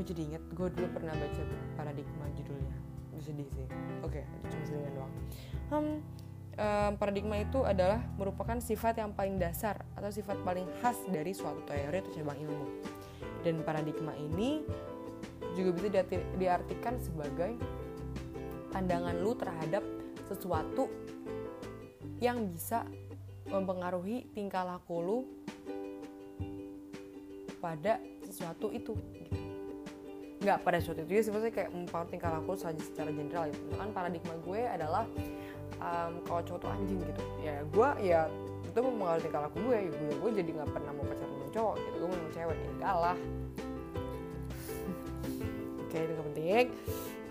[0.00, 1.42] gue jadi inget gue dulu pernah baca
[1.76, 2.76] paradigma judulnya
[3.20, 3.68] sedih sih
[4.00, 5.12] oke okay, cuma sedih doang
[5.68, 5.98] hmm,
[6.56, 11.60] um, paradigma itu adalah merupakan sifat yang paling dasar atau sifat paling khas dari suatu
[11.68, 12.66] teori atau cabang ilmu
[13.44, 14.64] dan paradigma ini
[15.58, 15.88] juga bisa
[16.38, 17.58] diartikan sebagai
[18.70, 19.82] pandangan lu terhadap
[20.30, 20.86] sesuatu
[22.22, 22.86] yang bisa
[23.50, 25.18] mempengaruhi tingkah laku lu
[27.58, 29.36] pada sesuatu itu gitu.
[30.40, 33.74] Nggak pada suatu itu ya sih maksudnya kayak mempengaruhi tingkah laku saja secara general gitu
[33.76, 35.04] kan paradigma gue adalah
[35.82, 37.22] um, kalau cowok tuh anjing gitu.
[37.42, 38.20] Ya gue ya
[38.64, 39.76] itu mempengaruhi tingkah laku gue.
[39.76, 41.96] Ya gue gue jadi nggak pernah mau pacaran sama cowok gitu.
[41.98, 42.56] Gue mau cewek.
[42.56, 43.16] Ya enggak lah
[45.90, 46.66] oke itu gak penting.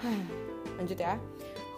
[0.77, 1.15] Lanjut ya.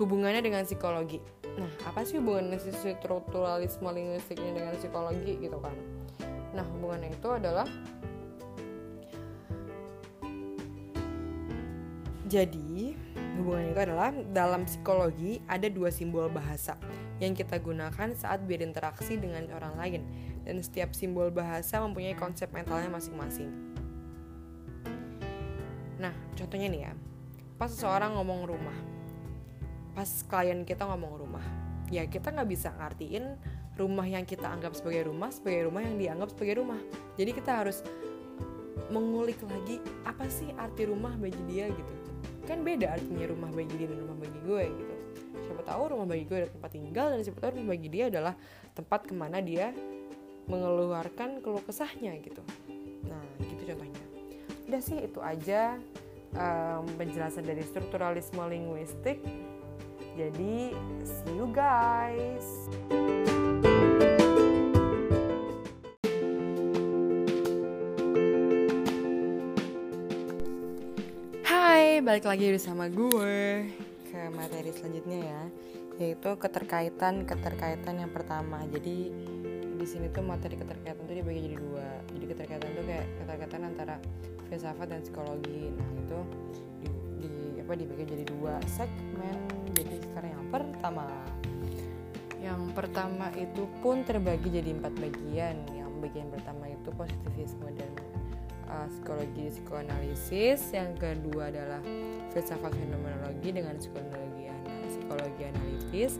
[0.01, 1.21] Hubungannya dengan psikologi.
[1.61, 5.77] Nah apa sih hubungan strukturalisme linguistiknya dengan psikologi gitu kan?
[6.57, 7.69] Nah hubungannya itu adalah
[12.31, 12.95] Jadi,
[13.35, 16.79] hubungan itu adalah dalam psikologi ada dua simbol bahasa
[17.19, 20.01] yang kita gunakan saat berinteraksi dengan orang lain.
[20.47, 23.51] Dan setiap simbol bahasa mempunyai konsep mentalnya masing-masing.
[26.01, 26.93] Nah, contohnya nih ya,
[27.61, 28.77] pas seseorang ngomong rumah,
[29.93, 31.45] pas klien kita ngomong rumah,
[31.93, 33.37] ya kita nggak bisa ngartiin
[33.77, 36.81] rumah yang kita anggap sebagai rumah sebagai rumah yang dianggap sebagai rumah.
[37.21, 37.85] Jadi kita harus
[38.89, 41.93] mengulik lagi apa sih arti rumah bagi dia gitu.
[42.49, 44.95] Kan beda artinya rumah bagi dia dan rumah bagi gue gitu.
[45.45, 48.33] Siapa tahu rumah bagi gue adalah tempat tinggal dan siapa tahu rumah bagi dia adalah
[48.73, 49.69] tempat ke mana dia
[50.49, 52.41] mengeluarkan keluh kesahnya gitu
[54.71, 55.75] udah sih itu aja
[56.31, 59.19] um, penjelasan dari strukturalisme linguistik.
[60.15, 60.71] Jadi,
[61.03, 62.71] see you guys.
[71.43, 73.67] Hai, balik lagi bersama gue
[74.07, 75.41] ke materi selanjutnya ya,
[75.99, 78.63] yaitu keterkaitan-keterkaitan yang pertama.
[78.71, 79.11] Jadi,
[79.81, 81.87] di sini tuh materi keterkaitan tuh dibagi jadi dua.
[82.13, 83.95] Jadi keterkaitan tuh kayak keterkaitan antara
[84.45, 85.73] filsafat dan psikologi.
[85.73, 86.19] Nah itu
[86.77, 86.87] di,
[87.25, 89.37] di apa dibagi jadi dua segmen.
[89.73, 91.05] Jadi sekarang yang pertama,
[92.37, 95.57] yang pertama itu pun terbagi jadi empat bagian.
[95.73, 97.91] Yang bagian pertama itu positivisme dan
[98.69, 101.81] uh, psikologi psikoanalisis yang kedua adalah
[102.29, 104.29] filsafat fenomenologi dengan psikologi
[104.91, 106.19] psikologi analitis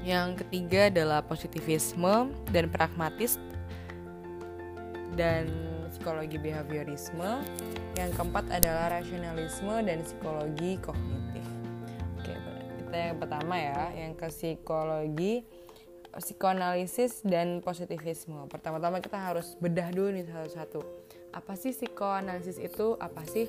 [0.00, 3.36] yang ketiga adalah positivisme dan pragmatis
[5.18, 5.50] dan
[5.92, 7.44] psikologi behaviorisme
[7.98, 11.46] yang keempat adalah rasionalisme dan psikologi kognitif
[12.16, 12.34] oke
[12.80, 15.44] kita yang pertama ya yang ke psikologi
[16.10, 18.50] psikoanalisis dan positivisme.
[18.50, 20.80] Pertama-tama kita harus bedah dulu nih satu-satu.
[21.30, 22.98] Apa sih psikoanalisis itu?
[22.98, 23.46] Apa sih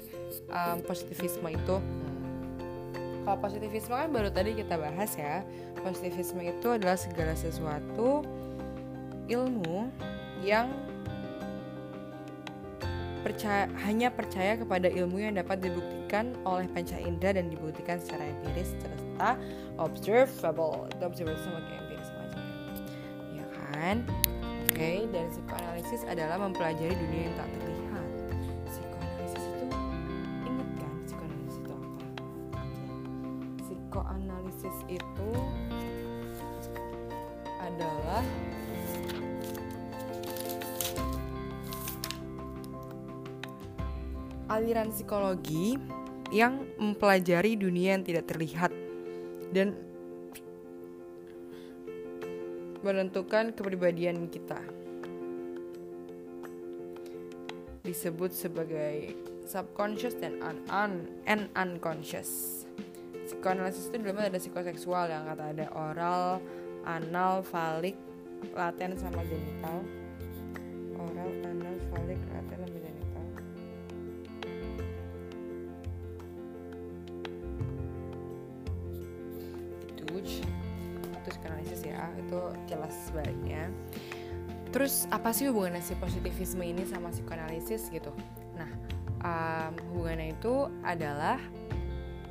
[0.54, 1.76] um, positivisme itu?
[3.22, 5.46] Kalau positivisme kan baru tadi kita bahas ya.
[5.82, 8.26] Positivisme itu adalah segala sesuatu
[9.30, 9.90] ilmu
[10.42, 10.70] yang
[13.22, 18.74] percaya, hanya percaya kepada ilmu yang dapat dibuktikan oleh panca indera dan dibuktikan secara empiris
[18.82, 19.38] serta
[19.78, 20.90] observable.
[20.90, 21.82] Itu observable sama kayak
[23.82, 23.98] kan?
[24.72, 27.71] Oke, okay, dan psikoanalisis adalah mempelajari dunia yang tak terlihat.
[44.62, 45.74] Aliran psikologi
[46.30, 48.70] yang mempelajari dunia yang tidak terlihat
[49.50, 49.74] dan
[52.86, 54.62] menentukan kepribadian kita.
[57.82, 59.18] Disebut sebagai
[59.50, 62.64] subconscious dan un, un and unconscious.
[63.26, 66.38] Psikoanalisis itu dalamnya ada psikoseksual yang kata ada oral,
[66.86, 67.98] anal, falik,
[68.54, 69.82] laten sama genital.
[71.02, 71.71] Oral, anal,
[82.20, 83.72] itu jelas baiknya
[84.72, 88.16] terus apa sih hubungannya si positivisme ini sama psikoanalisis gitu?
[88.56, 88.72] Nah
[89.20, 91.38] um, hubungannya itu adalah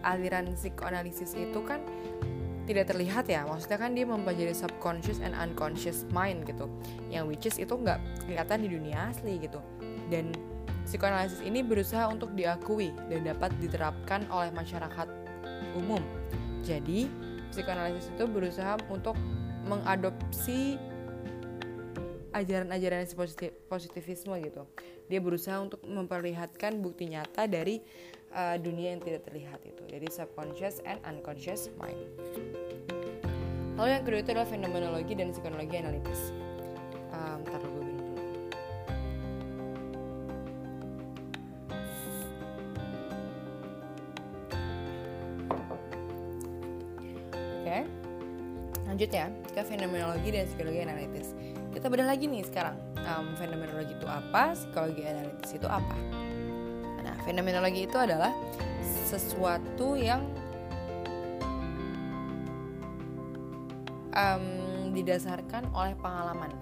[0.01, 1.85] aliran psikoanalisis itu kan
[2.65, 3.45] tidak terlihat ya.
[3.45, 6.65] Maksudnya kan dia mempelajari subconscious and unconscious mind gitu.
[7.13, 9.61] Yang which is itu nggak kelihatan di dunia asli gitu.
[10.09, 10.33] Dan
[10.89, 15.09] psikoanalisis ini berusaha untuk diakui dan dapat diterapkan oleh masyarakat
[15.77, 16.01] umum.
[16.65, 17.11] Jadi
[17.53, 19.19] psikoanalisis itu berusaha untuk
[19.71, 20.75] mengadopsi
[22.35, 24.67] ajaran-ajaran positif, positivisme gitu.
[25.07, 27.83] Dia berusaha untuk memperlihatkan bukti nyata dari
[28.35, 29.83] uh, dunia yang tidak terlihat itu.
[29.91, 31.99] Jadi subconscious and unconscious mind.
[33.75, 36.31] Lalu yang kedua itu adalah fenomenologi dan psikologi analitis.
[37.11, 37.80] Um, lanjut
[49.09, 51.33] ya ke fenomenologi dan psikologi analitis.
[51.73, 55.97] Kita bedah lagi nih sekarang um, fenomenologi itu apa psikologi analitis itu apa?
[57.01, 58.37] Nah fenomenologi itu adalah
[59.09, 60.29] sesuatu yang
[64.13, 64.45] um,
[64.93, 66.53] didasarkan oleh pengalaman.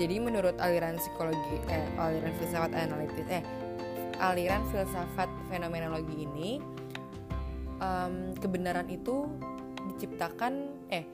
[0.00, 3.44] Jadi menurut aliran psikologi eh aliran filsafat analitis eh
[4.18, 6.58] aliran filsafat fenomenologi ini
[7.78, 9.28] um, kebenaran itu
[9.92, 10.52] diciptakan
[10.88, 11.04] eh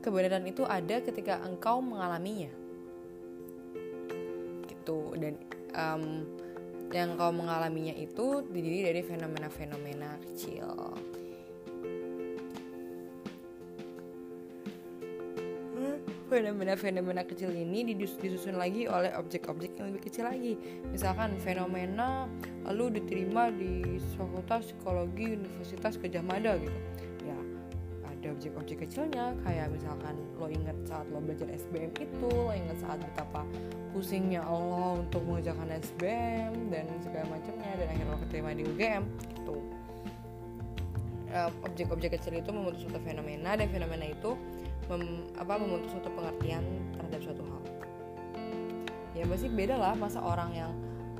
[0.00, 2.50] kebenaran itu ada ketika engkau mengalaminya.
[4.68, 4.98] Gitu.
[5.18, 5.34] Dan
[5.74, 6.24] um,
[6.94, 10.68] yang engkau mengalaminya itu didiri dari fenomena-fenomena kecil.
[16.28, 20.60] Fenomena-fenomena kecil ini disusun lagi oleh objek-objek yang lebih kecil lagi.
[20.92, 22.28] Misalkan fenomena
[22.68, 26.76] lalu diterima di Fakultas Psikologi Universitas Gajah Mada gitu
[28.18, 32.98] ada objek-objek kecilnya kayak misalkan lo inget saat lo belajar SBM itu lo inget saat
[32.98, 33.46] betapa
[33.94, 39.02] pusingnya Allah untuk mengerjakan SBM dan segala macamnya dan akhirnya lo keterima di UGM
[39.38, 39.56] gitu.
[41.62, 44.34] Objek-objek kecil itu membentuk suatu fenomena dan fenomena itu
[44.90, 46.64] mem, apa membentuk suatu pengertian
[46.98, 47.62] terhadap suatu hal.
[49.14, 50.72] Ya pasti beda lah masa orang yang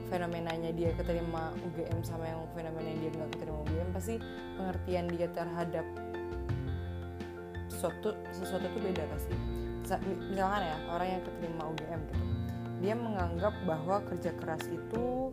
[0.08, 4.14] fenomenanya dia keterima UGM sama yang fenomena dia nggak keterima UGM pasti
[4.56, 5.84] pengertian dia terhadap
[7.78, 9.36] sesuatu sesuatu itu beda pasti.
[9.86, 12.24] Misalkan ya orang yang keterima UGM gitu.
[12.82, 15.30] Dia menganggap bahwa kerja keras itu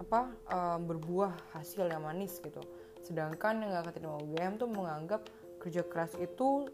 [0.00, 2.64] apa um, berbuah hasil yang manis gitu.
[3.04, 5.28] Sedangkan yang nggak keterima UGM tuh menganggap
[5.60, 6.72] kerja keras itu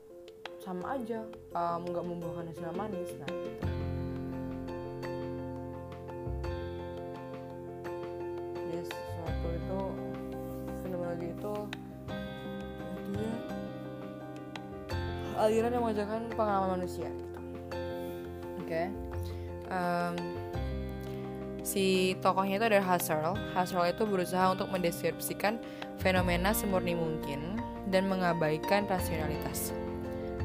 [0.62, 1.22] sama aja
[1.54, 3.66] nggak um, membuahkan hasil yang manis nah gitu.
[8.68, 9.80] jadi sesuatu itu
[10.82, 11.54] fenomenologi itu
[13.14, 13.57] dia
[15.38, 17.38] aliran yang mengajarkan pengalaman manusia gitu.
[18.58, 18.86] oke okay.
[19.70, 20.14] um,
[21.68, 23.36] si tokohnya itu adalah Husserl.
[23.52, 25.60] Husserl itu berusaha untuk mendeskripsikan
[26.00, 27.60] fenomena semurni mungkin
[27.92, 29.76] dan mengabaikan rasionalitas.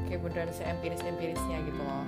[0.04, 2.04] Kayak beneran seempiris-empirisnya gitu loh.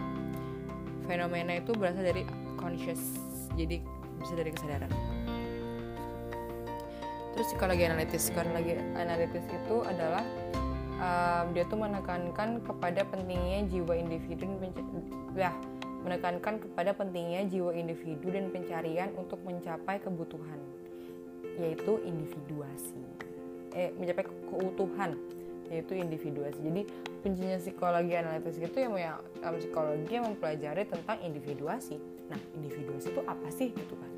[1.09, 2.29] Fenomena itu berasal dari
[2.61, 3.17] conscious,
[3.57, 3.81] jadi
[4.21, 4.93] bisa dari kesadaran.
[7.37, 10.25] Terus psikologi analitis, psikologi analitis itu adalah
[11.01, 14.73] um, dia tuh menekankan kepada pentingnya jiwa individu dan
[15.37, 15.53] ya
[16.07, 20.63] menekankan kepada pentingnya jiwa individu dan pencarian untuk mencapai kebutuhan,
[21.59, 23.03] yaitu individuasi.
[23.75, 25.19] Eh, mencapai keutuhan,
[25.67, 26.63] yaitu individuasi.
[26.63, 26.83] Jadi
[27.27, 31.99] kuncinya psikologi analitis itu yang um, psikologi yang mempelajari tentang individuasi.
[32.31, 34.11] Nah, individuasi itu apa sih gitu kan?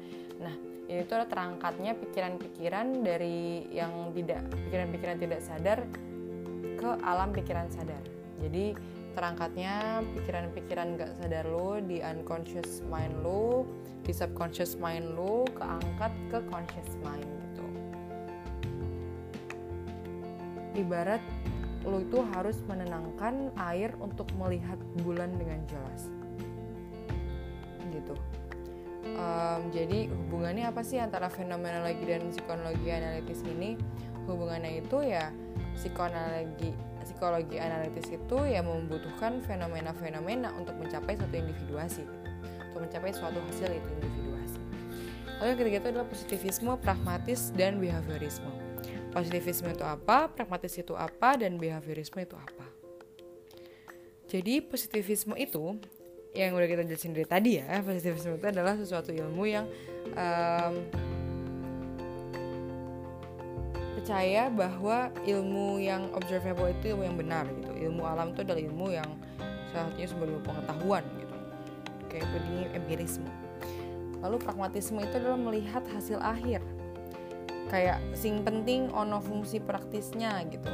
[0.45, 0.55] Nah,
[0.93, 5.79] ini tuh adalah terangkatnya pikiran-pikiran dari yang tidak pikiran-pikiran tidak sadar
[6.79, 8.01] ke alam pikiran sadar.
[8.39, 8.79] Jadi
[9.19, 13.67] terangkatnya pikiran-pikiran gak sadar lo di unconscious mind lo
[14.07, 17.67] di subconscious mind lo keangkat ke conscious mind gitu.
[20.79, 21.19] Ibarat
[21.83, 26.07] lo itu harus menenangkan air untuk melihat bulan dengan jelas.
[27.91, 28.15] Gitu.
[29.19, 33.75] Um, jadi hubungannya apa sih antara fenomenologi dan psikologi analitis ini
[34.29, 35.33] hubungannya itu ya
[35.75, 36.77] psikoanalogi
[37.09, 42.05] psikologi analitis itu ya membutuhkan fenomena-fenomena untuk mencapai suatu individuasi
[42.69, 44.61] untuk mencapai suatu hasil itu individuasi.
[45.41, 48.51] Lalu yang ketiga itu adalah positivisme pragmatis dan behaviorisme.
[49.09, 52.67] Positivisme itu apa pragmatis itu apa dan behaviorisme itu apa?
[54.29, 55.81] Jadi positivisme itu
[56.37, 59.65] yang udah kita jelasin dari tadi ya positivisme itu adalah sesuatu ilmu yang
[60.13, 60.87] um,
[64.09, 67.77] percaya bahwa ilmu yang observable itu ilmu yang benar gitu.
[67.77, 69.05] Ilmu alam itu adalah ilmu yang
[69.69, 71.37] salah satunya sumber pengetahuan gitu.
[72.09, 73.29] Kayak begini empirisme.
[74.25, 76.65] Lalu pragmatisme itu adalah melihat hasil akhir.
[77.69, 80.73] Kayak sing penting ono fungsi praktisnya gitu.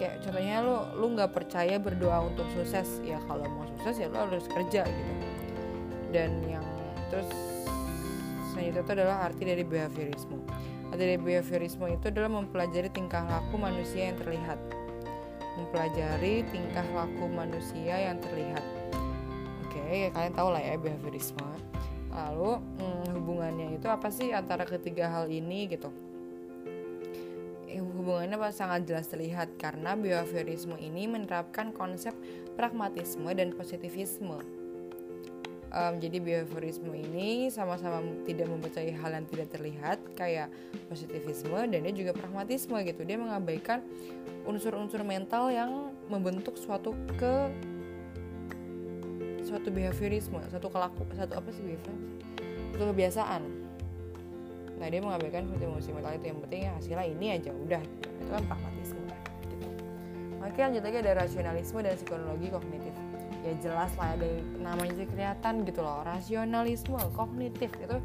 [0.00, 4.24] Kayak contohnya lo lu nggak percaya berdoa untuk sukses ya kalau mau sukses ya lo
[4.24, 5.12] harus kerja gitu.
[6.16, 6.64] Dan yang
[7.12, 7.28] terus
[8.56, 10.40] selanjutnya itu adalah arti dari behaviorisme
[10.94, 14.58] dari behaviorisme itu adalah mempelajari tingkah laku manusia yang terlihat.
[15.54, 18.64] Mempelajari tingkah laku manusia yang terlihat.
[19.66, 21.46] Oke, ya kalian tahu lah ya behaviorisme.
[22.14, 25.90] Lalu hmm, hubungannya itu apa sih antara ketiga hal ini gitu?
[27.66, 32.14] Eh, hubungannya sangat jelas terlihat karena behaviorisme ini menerapkan konsep
[32.54, 34.63] pragmatisme dan positivisme
[35.74, 40.48] um, jadi behaviorisme ini sama-sama tidak mempercayai hal yang tidak terlihat kayak
[40.86, 43.02] positivisme dan dia juga pragmatisme gitu.
[43.02, 43.82] Dia mengabaikan
[44.46, 47.50] unsur-unsur mental yang membentuk suatu ke
[49.44, 51.96] suatu behaviorisme satu kelaku satu apa sih behavior?
[52.74, 53.42] Satu kebiasaan.
[54.80, 56.26] Nah dia mengabaikan emosi mental itu.
[56.30, 57.82] Yang penting ya hasilnya ini aja udah.
[58.22, 59.02] Itu kan pragmatisme
[59.50, 59.66] gitu.
[60.42, 62.93] Oke lanjut lagi ada rasionalisme dan psikologi kognitif
[63.44, 67.96] ya jelas lah ada namanya kelihatan gitu loh rasionalisme kognitif itu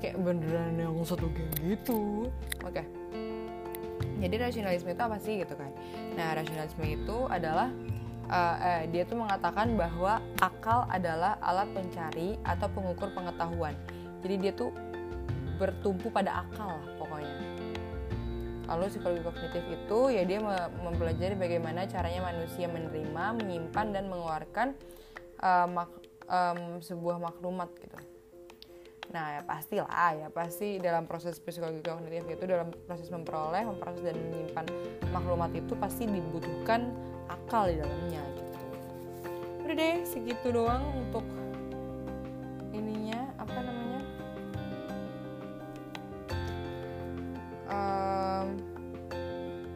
[0.00, 2.32] kayak beneran yang satu geng gitu.
[2.64, 2.80] Oke.
[2.80, 2.86] Okay.
[4.16, 5.68] jadi rasionalisme itu apa sih gitu kan?
[6.16, 7.68] Nah rasionalisme itu adalah
[8.32, 13.76] uh, eh, dia tuh mengatakan bahwa akal adalah alat pencari atau pengukur pengetahuan.
[14.24, 14.72] Jadi dia tuh
[15.60, 17.45] bertumpu pada akal pokoknya
[18.66, 20.42] Lalu psikologi kognitif itu ya dia
[20.82, 24.68] mempelajari bagaimana caranya manusia menerima, menyimpan dan mengeluarkan
[25.38, 25.90] uh, mak
[26.26, 27.94] um, sebuah maklumat gitu.
[29.14, 29.86] Nah ya pastilah
[30.18, 34.66] ya pasti dalam proses psikologi kognitif itu dalam proses memperoleh, memproses dan menyimpan
[35.14, 36.90] maklumat itu pasti dibutuhkan
[37.30, 38.58] akal di dalamnya gitu.
[39.62, 41.22] Udah deh segitu doang untuk
[47.70, 48.46] um,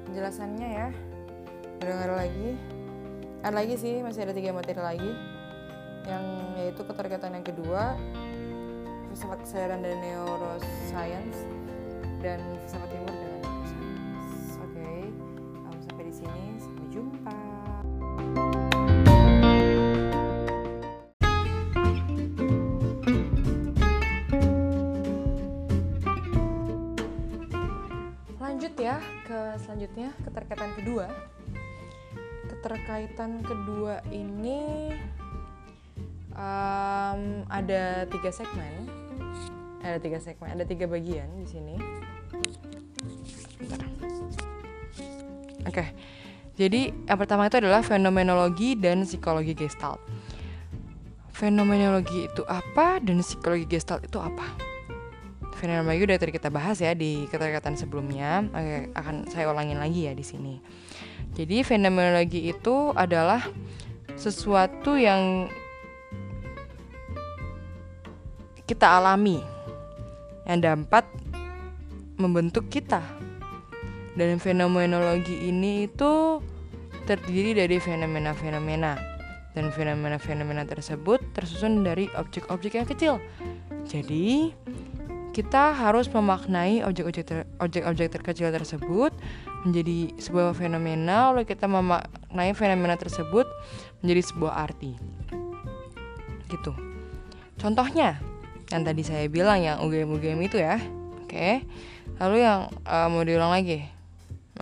[0.06, 0.88] penjelasannya ya.
[1.80, 2.48] Ada lagi.
[3.40, 5.12] Ada lagi sih masih ada tiga materi lagi.
[6.04, 6.24] Yang
[6.60, 7.94] yaitu keterkaitan yang kedua
[9.10, 11.38] filsafat kesadaran dan neuroscience
[12.22, 13.19] dan filsafat timur
[29.90, 31.06] selanjutnya keterkaitan kedua.
[32.46, 34.94] Keterkaitan kedua ini
[36.30, 38.86] um, ada tiga segmen.
[39.82, 41.74] Ada tiga segmen ada tiga bagian di sini.
[45.66, 45.88] Oke okay.
[46.54, 49.98] jadi yang pertama itu adalah fenomenologi dan psikologi gestalt.
[51.34, 54.69] Fenomenologi itu apa dan psikologi gestalt itu apa
[55.60, 60.16] fenomenologi udah tadi kita bahas ya di keterkaitan sebelumnya oke akan saya ulangin lagi ya
[60.16, 60.56] di sini
[61.36, 63.44] jadi fenomenologi itu adalah
[64.16, 65.52] sesuatu yang
[68.64, 69.42] kita alami
[70.46, 71.02] yang dapat
[72.20, 73.02] membentuk kita.
[74.14, 76.42] Dan fenomenologi ini itu
[77.08, 78.98] terdiri dari fenomena-fenomena
[79.54, 83.14] dan fenomena-fenomena tersebut tersusun dari objek-objek yang kecil.
[83.88, 84.54] Jadi,
[85.30, 89.14] kita harus memaknai objek-objek ter objek-objek terkecil tersebut
[89.62, 93.46] menjadi sebuah fenomena lalu kita memaknai fenomena tersebut
[94.02, 94.98] menjadi sebuah arti.
[96.50, 96.74] Gitu.
[97.60, 98.18] Contohnya,
[98.70, 101.66] yang tadi saya bilang yang UGM-UGM itu ya oke okay.
[102.22, 103.82] lalu yang uh, mau diulang lagi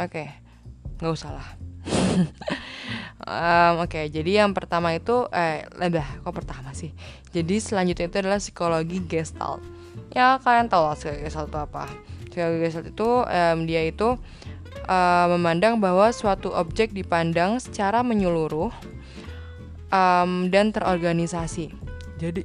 [0.01, 0.27] oke okay.
[0.97, 1.49] nggak usah lah
[3.29, 6.97] um, oke okay, jadi yang pertama itu eh udah kok pertama sih
[7.37, 9.61] jadi selanjutnya itu adalah psikologi gestalt
[10.13, 11.85] ya kalian tahu lah psikologi gestalt itu apa.
[12.29, 14.09] Psikologi gestalt itu um, dia itu
[14.87, 18.73] uh, memandang bahwa suatu objek dipandang secara menyeluruh
[19.93, 21.73] um, dan terorganisasi.
[22.19, 22.43] Jadi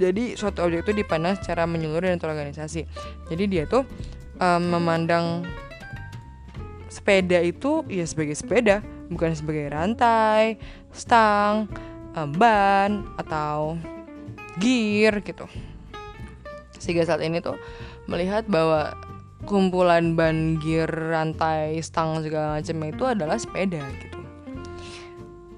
[0.00, 2.88] jadi suatu objek itu dipandang secara menyeluruh dan terorganisasi.
[3.28, 3.84] Jadi dia tuh
[4.40, 5.46] um, memandang
[6.92, 10.60] sepeda itu ya sebagai sepeda bukan sebagai rantai
[10.92, 11.64] stang
[12.36, 13.80] ban atau
[14.60, 15.48] gear gitu
[16.82, 17.54] sehingga saat ini tuh
[18.10, 18.98] melihat bahwa
[19.46, 24.18] kumpulan ban gear rantai stang segala macam itu adalah sepeda gitu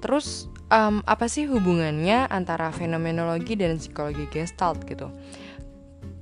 [0.05, 5.09] terus um, apa sih hubungannya antara fenomenologi dan psikologi gestalt gitu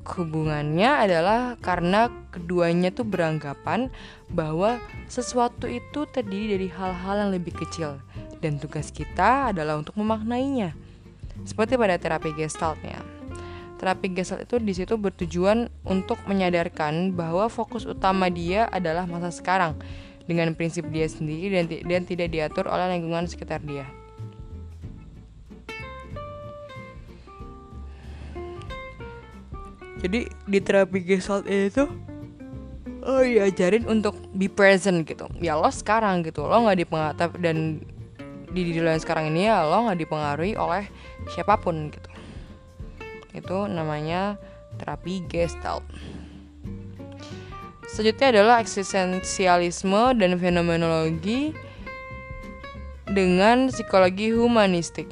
[0.04, 3.88] hubungannya adalah karena keduanya tuh beranggapan
[4.28, 8.04] bahwa sesuatu itu terdiri dari hal-hal yang lebih kecil
[8.44, 10.76] dan tugas kita adalah untuk memaknainya.
[11.48, 13.00] Seperti pada terapi gestaltnya.
[13.80, 19.76] Terapi gestalt itu di situ bertujuan untuk menyadarkan bahwa fokus utama dia adalah masa sekarang
[20.24, 23.84] dengan prinsip dia sendiri dan, dan tidak diatur oleh lingkungan sekitar dia.
[30.04, 31.88] jadi di terapi gestalt itu
[33.08, 37.80] oh iya ajarin untuk be present gitu ya lo sekarang gitu lo nggak dipengaruhi dan
[38.52, 40.92] di diri lo yang sekarang ini ya lo nggak dipengaruhi oleh
[41.32, 42.13] siapa pun gitu
[43.34, 44.38] itu namanya
[44.78, 45.84] terapi gestalt
[47.90, 51.54] selanjutnya adalah eksistensialisme dan fenomenologi
[53.10, 55.12] dengan psikologi humanistik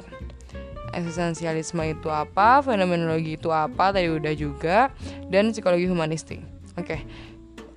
[0.92, 4.92] eksistensialisme itu apa, fenomenologi itu apa, tadi udah juga,
[5.32, 6.44] dan psikologi humanistik.
[6.76, 7.00] Oke, okay.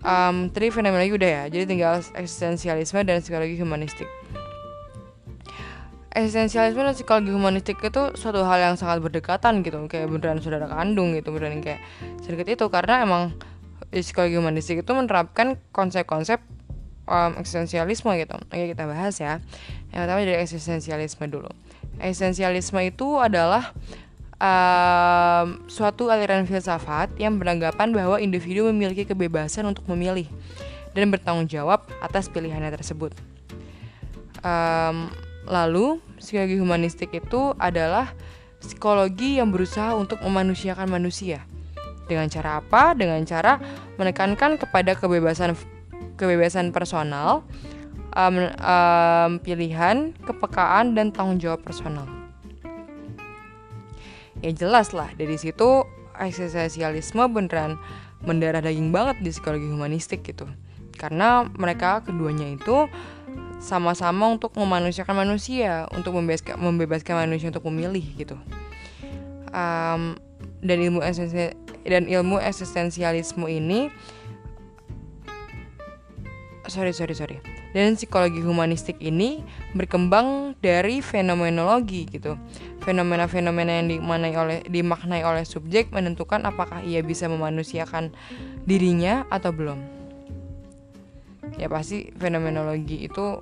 [0.03, 4.07] um, tadi fenomenologi udah ya, jadi tinggal eksistensialisme dan psikologi humanistik.
[6.15, 11.11] Eksistensialisme dan psikologi humanistik itu suatu hal yang sangat berdekatan gitu, kayak beneran saudara kandung
[11.11, 11.83] gitu, beneran kayak
[12.23, 13.35] sedikit itu karena emang
[13.91, 16.39] psikologi humanistik itu menerapkan konsep-konsep
[17.11, 18.39] um, eksistensialisme gitu.
[18.47, 19.43] Oke kita bahas ya.
[19.91, 21.51] Yang pertama dari eksistensialisme dulu
[21.99, 23.71] esensialisme itu adalah
[24.39, 30.27] um, suatu aliran filsafat yang beranggapan bahwa individu memiliki kebebasan untuk memilih
[30.95, 33.11] dan bertanggung jawab atas pilihannya tersebut.
[34.45, 35.11] Um,
[35.45, 38.13] lalu, psikologi humanistik itu adalah
[38.59, 41.45] psikologi yang berusaha untuk memanusiakan manusia.
[42.05, 42.93] Dengan cara apa?
[42.93, 43.57] Dengan cara
[43.97, 45.57] menekankan kepada kebebasan
[46.15, 47.45] kebebasan personal,
[48.15, 52.07] um, um, pilihan, kepekaan, dan tanggung jawab personal.
[54.43, 55.87] Ya jelas lah dari situ
[56.19, 57.79] eksistensialisme beneran
[58.23, 60.47] mendarah daging banget di psikologi humanistik gitu.
[60.95, 62.87] Karena mereka keduanya itu
[63.59, 68.37] sama-sama untuk memanusiakan manusia, untuk membebaskan, membebaskan manusia untuk memilih gitu.
[69.55, 70.19] Um,
[70.65, 70.99] dan ilmu
[71.85, 73.93] dan ilmu eksistensialisme ini
[76.65, 77.37] sorry sorry sorry
[77.75, 79.43] dan psikologi humanistik ini
[79.75, 82.39] berkembang dari fenomenologi gitu.
[82.87, 88.15] Fenomena-fenomena yang dimaknai oleh dimaknai oleh subjek menentukan apakah ia bisa memanusiakan
[88.63, 89.94] dirinya atau belum.
[91.55, 93.41] Ya pasti fenomenologi itu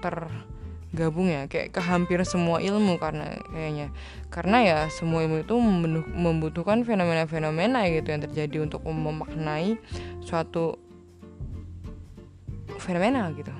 [0.00, 3.88] tergabung ya kayak ke hampir semua ilmu karena kayaknya
[4.32, 5.56] karena ya semua ilmu itu
[6.16, 9.80] membutuhkan fenomena-fenomena gitu yang terjadi untuk memaknai
[10.22, 10.78] suatu
[12.80, 13.52] fenomena gitu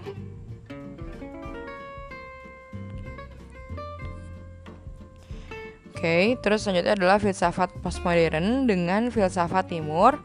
[5.97, 10.21] Oke, okay, terus selanjutnya adalah filsafat postmodern dengan filsafat timur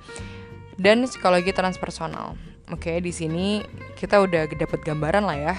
[0.76, 2.36] dan psikologi transpersonal.
[2.72, 3.60] Oke, di sini
[4.00, 5.56] kita udah dapat gambaran lah ya.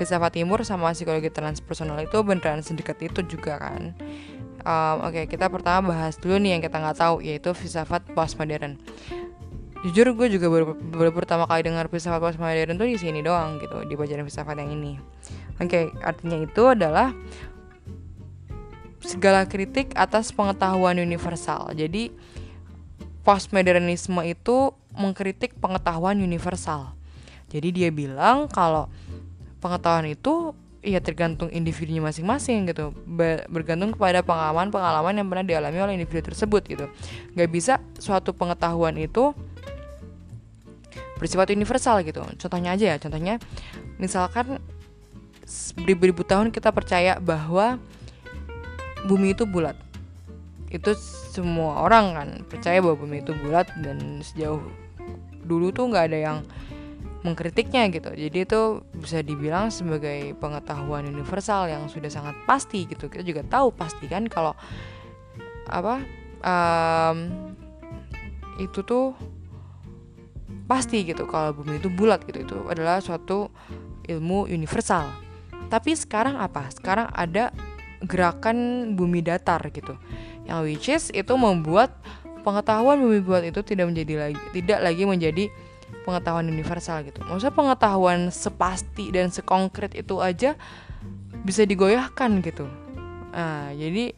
[0.00, 3.92] Filsafat timur sama psikologi transpersonal itu beneran sedekat itu juga kan.
[4.64, 8.80] Um, Oke, okay, kita pertama bahas dulu nih yang kita nggak tahu yaitu filsafat postmodern.
[9.84, 13.84] Jujur gue juga baru, baru pertama kali dengar filsafat postmodern tuh di sini doang gitu
[13.84, 14.96] di pelajaran filsafat yang ini.
[15.60, 17.12] Oke, okay, artinya itu adalah
[19.04, 21.76] segala kritik atas pengetahuan universal.
[21.76, 22.08] Jadi
[23.20, 26.94] postmodernisme itu mengkritik pengetahuan universal.
[27.50, 28.90] Jadi dia bilang kalau
[29.62, 32.92] pengetahuan itu ya tergantung individunya masing-masing gitu.
[33.48, 36.86] Bergantung kepada pengalaman-pengalaman yang pernah dialami oleh individu tersebut gitu.
[37.34, 39.32] Gak bisa suatu pengetahuan itu
[41.16, 42.20] bersifat universal gitu.
[42.36, 43.40] Contohnya aja ya contohnya
[43.96, 44.58] misalkan
[45.78, 47.78] beribu-ribu tahun kita percaya bahwa
[49.06, 49.78] bumi itu bulat.
[50.74, 50.92] Itu
[51.30, 54.60] semua orang kan percaya bahwa bumi itu bulat dan sejauh
[55.44, 56.38] dulu tuh nggak ada yang
[57.24, 58.12] mengkritiknya gitu.
[58.12, 63.08] Jadi itu bisa dibilang sebagai pengetahuan universal yang sudah sangat pasti gitu.
[63.08, 64.52] Kita juga tahu pasti kan kalau
[65.64, 66.04] apa
[66.44, 67.18] um,
[68.60, 69.16] itu tuh
[70.68, 72.44] pasti gitu kalau bumi itu bulat gitu.
[72.44, 73.48] Itu adalah suatu
[74.04, 75.08] ilmu universal.
[75.72, 76.68] Tapi sekarang apa?
[76.68, 77.48] Sekarang ada
[78.04, 79.96] gerakan bumi datar gitu.
[80.44, 81.96] Yang which is itu membuat
[82.44, 85.44] pengetahuan bumi bulat itu tidak menjadi lagi tidak lagi menjadi
[86.04, 87.24] pengetahuan universal gitu.
[87.24, 90.52] Maksudnya pengetahuan sepasti dan sekonkret itu aja
[91.42, 92.68] bisa digoyahkan gitu.
[93.32, 94.12] Nah jadi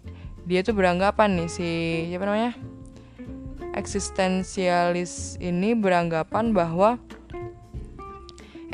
[0.47, 1.69] dia tuh beranggapan nih si
[2.11, 2.59] siapa namanya?
[3.79, 6.99] Eksistensialis ini beranggapan bahwa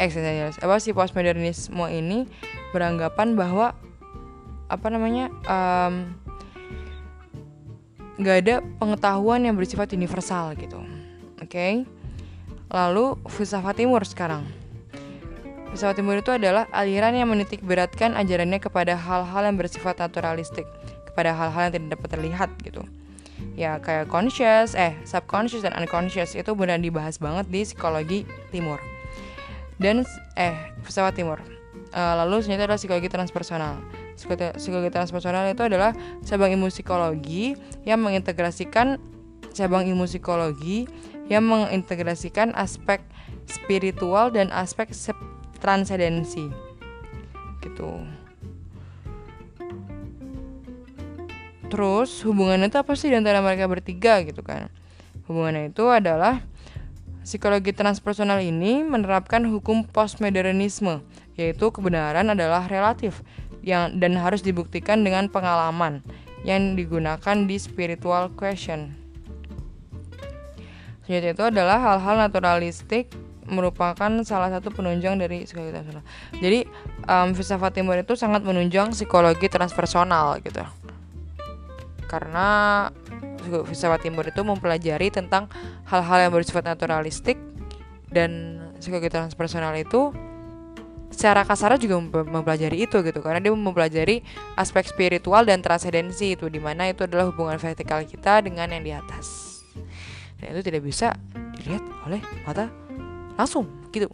[0.01, 2.25] eksistensialis apa si postmodernisme ini
[2.73, 3.77] beranggapan bahwa
[4.73, 5.29] apa namanya
[8.23, 10.79] nggak ada pengetahuan yang bersifat universal gitu.
[11.43, 11.51] Oke?
[11.51, 11.75] Okay?
[12.73, 14.49] lalu filsafat timur sekarang.
[15.71, 20.65] Filsafat timur itu adalah aliran yang menitik beratkan ajarannya kepada hal-hal yang bersifat naturalistik
[21.13, 22.83] kepada hal-hal yang tidak dapat terlihat gitu.
[23.53, 28.81] Ya kayak conscious eh subconscious dan unconscious itu benar dibahas banget di psikologi timur.
[29.77, 30.09] Dan
[30.41, 31.39] eh filsafat timur.
[31.93, 33.77] Uh, lalu selanjutnya adalah psikologi transpersonal
[34.15, 37.57] psikologi transpersonal itu adalah cabang ilmu psikologi
[37.89, 39.01] yang mengintegrasikan
[39.53, 40.89] cabang ilmu psikologi
[41.29, 43.05] yang mengintegrasikan aspek
[43.47, 44.91] spiritual dan aspek
[45.61, 46.49] transendensi.
[47.63, 47.91] Gitu.
[51.73, 54.69] Terus hubungannya itu apa sih di antara mereka bertiga gitu kan?
[55.25, 56.45] Hubungannya itu adalah
[57.23, 61.07] Psikologi transpersonal ini menerapkan hukum postmodernisme,
[61.39, 63.23] yaitu kebenaran adalah relatif
[63.63, 66.03] yang dan harus dibuktikan dengan pengalaman
[66.43, 68.99] yang digunakan di spiritual question.
[71.07, 73.11] Selanjutnya itu adalah hal-hal naturalistik
[73.47, 76.07] merupakan salah satu penunjang dari psikologi transpersonal.
[76.39, 76.61] Jadi
[77.11, 80.63] um, filsafat timur itu sangat menunjang psikologi transpersonal gitu.
[82.07, 82.87] Karena
[83.43, 85.51] filsafat timur itu mempelajari tentang
[85.91, 87.35] hal-hal yang bersifat naturalistik
[88.15, 90.15] dan psikologi transpersonal itu
[91.13, 93.21] secara kasar juga mempelajari itu gitu.
[93.23, 94.25] Karena dia mempelajari
[94.59, 98.93] aspek spiritual dan transendensi itu di mana itu adalah hubungan vertikal kita dengan yang di
[98.97, 99.61] atas.
[100.41, 101.15] Dan itu tidak bisa
[101.61, 102.67] dilihat oleh mata
[103.39, 104.11] langsung gitu.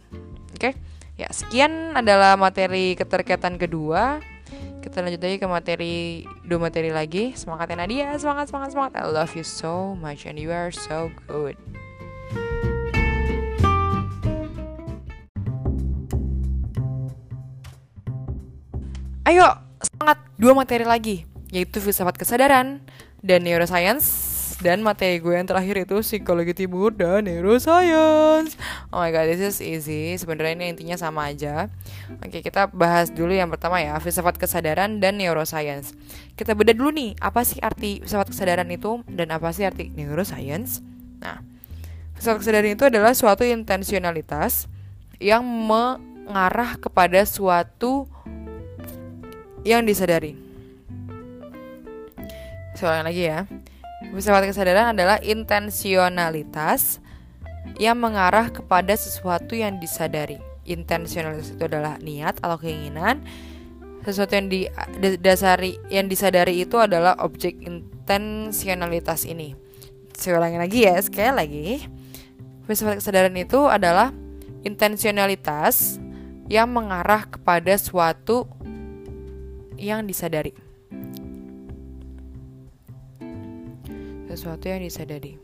[0.53, 0.77] Oke?
[1.17, 4.21] Ya sekian adalah materi keterkaitan kedua.
[4.79, 5.95] Kita lanjut lagi ke materi
[6.47, 7.35] dua materi lagi.
[7.35, 8.07] Semangat ya Nadia.
[8.15, 8.91] Semangat semangat semangat.
[8.95, 11.59] I love you so much and you are so good
[19.29, 19.45] Ayo,
[19.85, 21.21] semangat dua materi lagi,
[21.53, 22.81] yaitu filsafat kesadaran
[23.21, 28.57] dan neuroscience dan materi gue yang terakhir itu psikologi timur dan neuroscience.
[28.89, 30.17] Oh my god, this is easy.
[30.17, 31.69] Sebenarnya ini intinya sama aja.
[32.25, 35.93] Oke, kita bahas dulu yang pertama ya, filsafat kesadaran dan neuroscience.
[36.33, 40.81] Kita beda dulu nih, apa sih arti filsafat kesadaran itu dan apa sih arti neuroscience?
[41.21, 41.37] Nah,
[42.17, 44.65] filsafat kesadaran itu adalah suatu intensionalitas
[45.21, 48.09] yang mengarah kepada suatu
[49.63, 50.35] yang disadari.
[52.79, 53.43] Soalnya lagi ya.
[53.99, 57.03] Filsafat kesadaran adalah intensionalitas
[57.75, 60.39] yang mengarah kepada sesuatu yang disadari.
[60.63, 63.19] Intensionalitas itu adalah niat atau keinginan.
[64.07, 69.53] Sesuatu yang didasari yang disadari itu adalah objek intensionalitas ini.
[70.15, 71.67] Saya ulangi lagi ya, sekali lagi.
[72.63, 74.15] Filsafat kesadaran itu adalah
[74.63, 75.99] intensionalitas
[76.47, 78.47] yang mengarah kepada suatu
[79.79, 80.53] yang disadari.
[84.29, 85.39] Sesuatu yang disadari.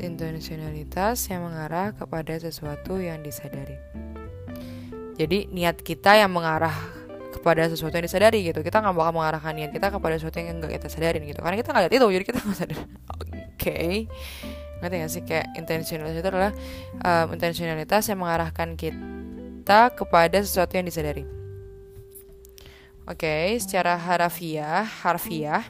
[0.00, 3.76] Intensionalitas yang mengarah kepada sesuatu yang disadari.
[5.20, 6.72] Jadi niat kita yang mengarah
[7.36, 8.64] kepada sesuatu yang disadari gitu.
[8.64, 11.44] Kita nggak bakal mengarahkan niat kita kepada sesuatu yang nggak kita sadarin gitu.
[11.44, 12.78] Karena kita nggak lihat itu, jadi kita nggak sadar.
[13.20, 13.28] Oke.
[13.60, 13.96] Okay
[14.80, 16.52] ngerti sih kayak intensionalitas itu adalah
[17.04, 21.39] um, intensionalitas yang mengarahkan kita kepada sesuatu yang disadari
[23.10, 25.66] oke okay, secara harfiah harfiah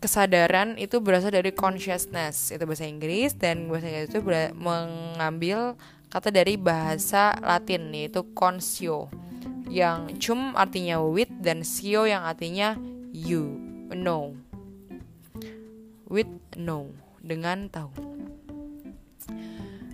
[0.00, 4.24] kesadaran itu berasal dari consciousness itu bahasa Inggris dan bahasa Inggris itu
[4.56, 5.76] mengambil
[6.08, 9.12] kata dari bahasa Latin yaitu conscio
[9.68, 12.80] yang cum artinya with dan sio yang artinya
[13.12, 13.52] you
[13.92, 14.32] know
[16.08, 16.88] with know
[17.20, 17.92] dengan tahu.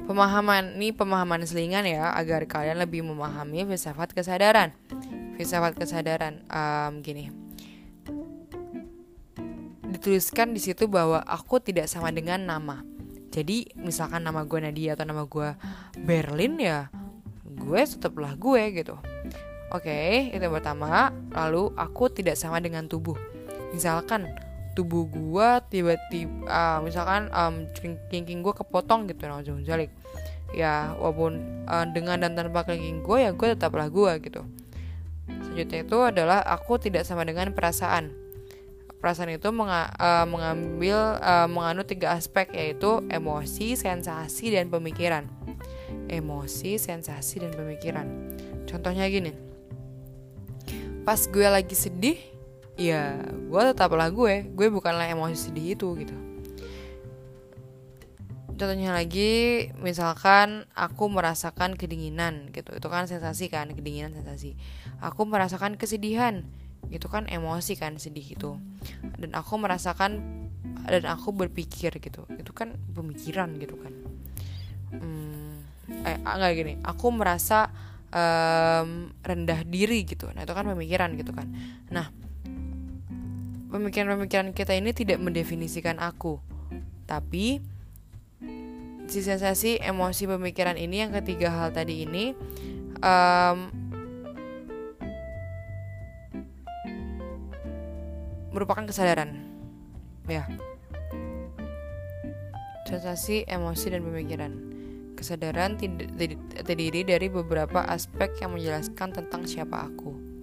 [0.04, 4.70] Pemahaman ini pemahaman selingan ya agar kalian lebih memahami filsafat kesadaran.
[5.34, 7.30] Filsafat kesadaran um, gini.
[9.90, 12.82] Dituliskan di situ bahwa aku tidak sama dengan nama.
[13.34, 15.58] Jadi misalkan nama gue Nadia atau nama gue
[16.06, 16.86] Berlin ya,
[17.42, 18.94] gue tetaplah gue gitu.
[19.74, 21.10] Oke, okay, itu yang pertama.
[21.34, 23.18] Lalu aku tidak sama dengan tubuh.
[23.74, 24.30] Misalkan
[24.74, 27.64] tubuh gua tiba-tiba uh, misalkan um,
[28.10, 29.88] kelingking gua kepotong gitu nah jalik
[30.50, 31.38] ya walaupun
[31.70, 34.42] uh, dengan dan tanpa kelingking gua ya gua tetaplah gua gitu
[35.28, 38.12] selanjutnya itu adalah aku tidak sama dengan perasaan.
[38.98, 45.28] Perasaan itu menga uh, mengambil uh, menganut tiga aspek yaitu emosi sensasi dan pemikiran.
[46.08, 48.08] Emosi sensasi dan pemikiran.
[48.64, 49.36] Contohnya gini.
[51.04, 52.16] Pas gue lagi sedih
[52.80, 54.48] ya gue tetaplah gue.
[54.56, 56.23] Gue bukanlah emosi sedih itu gitu
[58.54, 62.74] contohnya lagi misalkan aku merasakan kedinginan gitu.
[62.74, 64.54] Itu kan sensasi kan kedinginan sensasi.
[65.02, 66.46] Aku merasakan kesedihan
[66.92, 68.50] itu kan emosi kan sedih itu.
[69.18, 70.22] Dan aku merasakan
[70.86, 72.28] dan aku berpikir gitu.
[72.38, 73.92] Itu kan pemikiran gitu kan.
[74.94, 75.64] Hmm,
[76.06, 76.74] eh enggak gini.
[76.86, 77.72] Aku merasa
[78.14, 80.30] um, rendah diri gitu.
[80.30, 81.50] Nah itu kan pemikiran gitu kan.
[81.90, 82.08] Nah
[83.74, 86.38] pemikiran-pemikiran kita ini tidak mendefinisikan aku,
[87.10, 87.58] tapi
[89.10, 92.32] si sensasi, emosi, pemikiran ini yang ketiga hal tadi ini
[93.00, 93.58] um,
[98.54, 99.34] merupakan kesadaran,
[100.28, 100.46] ya.
[102.84, 104.52] Sensasi, emosi, dan pemikiran.
[105.14, 105.80] Kesadaran
[106.62, 110.34] terdiri dari beberapa aspek yang menjelaskan tentang siapa aku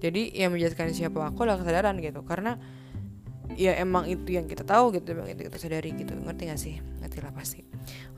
[0.00, 2.56] jadi yang menjelaskan siapa aku adalah kesadaran gitu karena
[3.58, 6.12] ya emang itu yang kita tahu gitu emang itu kita sadari gitu.
[6.14, 6.74] Ngerti gak sih?
[7.02, 7.60] Ngerti lah pasti.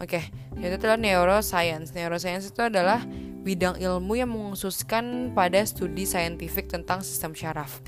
[0.00, 0.20] Oke
[0.58, 1.94] itu adalah neuroscience.
[1.96, 3.04] Neuroscience itu adalah
[3.42, 7.82] bidang ilmu yang mengkhususkan pada studi saintifik tentang sistem syaraf.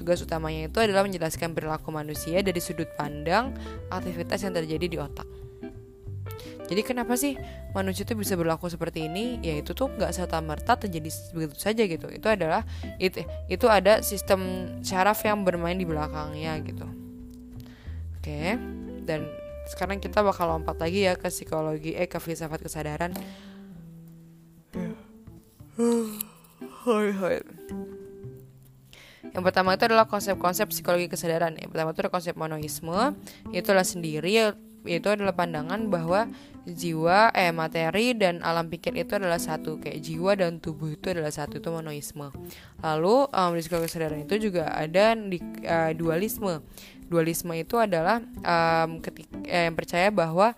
[0.00, 3.54] Tugas utamanya itu adalah menjelaskan perilaku manusia dari sudut pandang
[3.92, 5.28] aktivitas yang terjadi di otak
[6.70, 7.34] jadi kenapa sih
[7.74, 9.42] manusia itu bisa berlaku seperti ini?
[9.42, 12.06] Ya itu tuh nggak serta merta terjadi begitu saja gitu.
[12.06, 12.62] Itu adalah
[13.02, 16.86] itu itu ada sistem syaraf yang bermain di belakangnya gitu.
[18.18, 18.56] Oke.
[19.02, 19.26] Dan
[19.66, 23.10] sekarang kita bakal lompat lagi ya ke psikologi eh ke filsafat kesadaran.
[29.32, 31.56] Yang pertama itu adalah konsep-konsep psikologi kesadaran.
[31.56, 33.16] Yang pertama itu adalah konsep monoisme,
[33.50, 34.52] itu adalah sendiri
[34.82, 36.26] yaitu adalah pandangan bahwa
[36.62, 39.82] jiwa eh materi dan alam pikir itu adalah satu.
[39.82, 42.30] Kayak jiwa dan tubuh itu adalah satu itu monoisme.
[42.82, 46.62] Lalu um, di sekolah kesadaran itu juga ada di uh, dualisme.
[47.10, 50.56] Dualisme itu adalah um, ketik, eh, yang percaya bahwa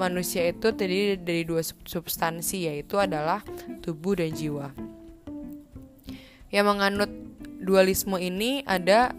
[0.00, 3.44] manusia itu terdiri dari dua substansi yaitu adalah
[3.84, 4.72] tubuh dan jiwa.
[6.50, 7.10] Yang menganut
[7.60, 9.12] dualisme ini ada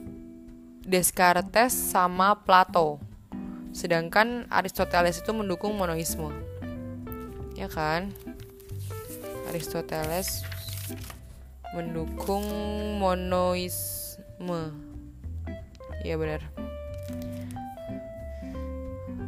[0.82, 3.11] Descartes sama Plato
[3.72, 6.32] Sedangkan Aristoteles itu mendukung monoisme.
[7.56, 8.12] Ya kan?
[9.52, 10.44] Aristoteles
[11.76, 12.44] mendukung
[13.00, 14.76] monoisme.
[16.04, 16.42] Iya benar.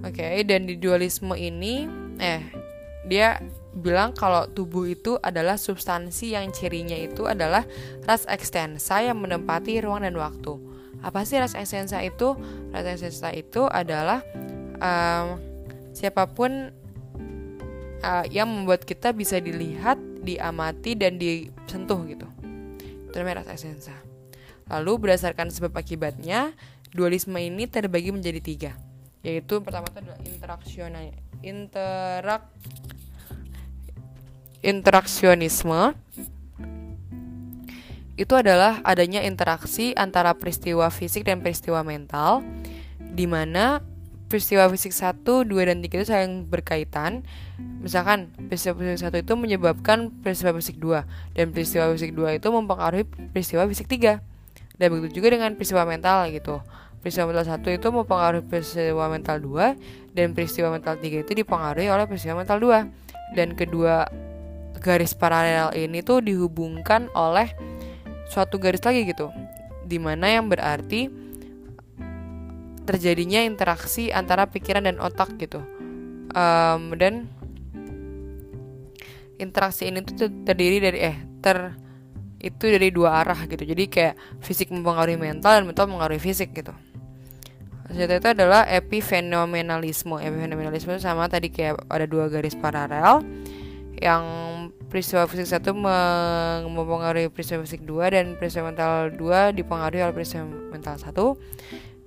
[0.04, 1.88] Oke, okay, dan di dualisme ini
[2.20, 2.44] eh
[3.08, 3.40] dia
[3.74, 7.66] bilang kalau tubuh itu adalah substansi yang cirinya itu adalah
[8.06, 10.73] ras ekstensa yang menempati ruang dan waktu
[11.04, 12.40] apa sih rasa ekstensa itu?
[12.72, 14.24] Rasa ekstensa itu adalah
[14.80, 15.38] um,
[15.92, 16.72] siapa pun
[18.02, 22.26] uh, yang membuat kita bisa dilihat diamati dan disentuh gitu.
[23.12, 24.14] Itu namanya rasa ekstensa
[24.72, 26.56] lalu berdasarkan sebab akibatnya
[26.94, 28.72] dualisme ini terbagi menjadi tiga.
[29.24, 31.04] Yaitu pertama itu adalah interaksional
[31.44, 32.44] interak
[34.64, 35.96] interaksionisme
[38.14, 42.46] itu adalah adanya interaksi antara peristiwa fisik dan peristiwa mental
[43.02, 43.82] di mana
[44.30, 47.22] peristiwa fisik 1, 2, dan 3 itu saling berkaitan.
[47.82, 51.06] Misalkan peristiwa fisik 1 itu menyebabkan peristiwa fisik 2
[51.38, 54.18] dan peristiwa fisik 2 itu mempengaruhi peristiwa fisik 3
[54.78, 56.66] dan begitu juga dengan peristiwa mental gitu.
[57.06, 62.06] Peristiwa mental 1 itu mempengaruhi peristiwa mental 2 dan peristiwa mental 3 itu dipengaruhi oleh
[62.10, 64.10] peristiwa mental 2 dan kedua
[64.82, 67.54] garis paralel ini tuh dihubungkan oleh
[68.34, 69.30] suatu garis lagi gitu.
[69.86, 71.06] Di mana yang berarti
[72.90, 75.62] terjadinya interaksi antara pikiran dan otak gitu.
[76.34, 77.30] Um, dan
[79.38, 81.78] interaksi ini tuh terdiri dari eh ter
[82.44, 83.64] itu dari dua arah gitu.
[83.64, 86.76] Jadi kayak fisik mempengaruhi mental dan mental mempengaruhi fisik gitu.
[87.94, 90.18] Setelah itu adalah epifenomenalisme.
[90.20, 93.24] Epifenomenalisme sama tadi kayak ada dua garis paralel
[94.02, 94.24] yang
[94.94, 95.74] peristiwa fisik satu
[96.70, 101.34] mempengaruhi peristiwa fisik dua dan peristiwa mental dua dipengaruhi oleh peristiwa mental satu.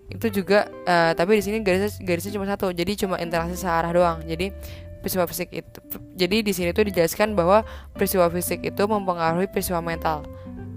[0.07, 4.23] Itu juga uh, tapi di sini garisnya garisnya cuma satu jadi cuma interaksi searah doang.
[4.23, 4.55] Jadi
[5.03, 5.79] peristiwa fisik itu
[6.15, 10.23] jadi di sini tuh dijelaskan bahwa peristiwa fisik itu mempengaruhi peristiwa mental.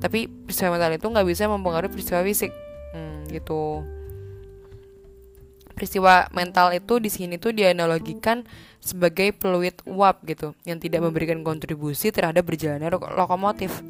[0.02, 2.50] Tapi peristiwa mental itu nggak bisa mempengaruhi peristiwa fisik.
[2.98, 3.86] Hmm, gitu.
[5.78, 8.50] Peristiwa mental itu di sini tuh dianalogikan
[8.80, 13.84] sebagai peluit uap gitu yang tidak memberikan kontribusi terhadap berjalannya lokomotif.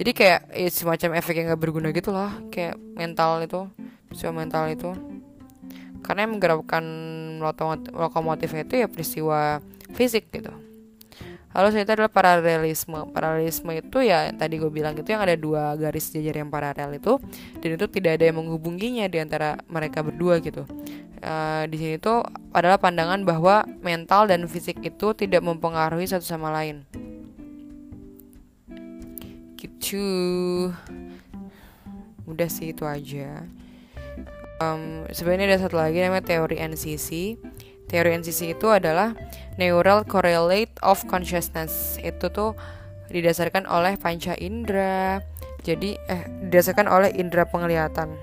[0.00, 3.68] Jadi kayak ya, semacam efek yang gak berguna gitu loh kayak mental itu
[4.08, 4.90] peristiwa mental itu.
[6.00, 6.84] Karena yang menggerakkan
[7.92, 9.60] lokomotif itu ya peristiwa
[9.92, 10.69] fisik gitu
[11.50, 13.00] Lalu selanjutnya adalah paralelisme.
[13.10, 17.18] Paralelisme itu ya tadi gue bilang itu yang ada dua garis jajar yang paralel itu
[17.58, 20.62] dan itu tidak ada yang menghubunginya di antara mereka berdua gitu.
[21.20, 22.24] Uh, di sini tuh
[22.54, 26.86] adalah pandangan bahwa mental dan fisik itu tidak mempengaruhi satu sama lain.
[29.58, 30.70] Gitu.
[32.30, 33.42] Udah sih itu aja.
[34.62, 37.40] Um, sebenarnya ada satu lagi namanya teori NCC
[37.90, 39.18] Teori NCC itu adalah
[39.58, 41.98] Neural Correlate of Consciousness.
[41.98, 42.54] Itu tuh
[43.10, 45.18] didasarkan oleh panca indera.
[45.66, 48.14] Jadi eh didasarkan oleh indera penglihatan.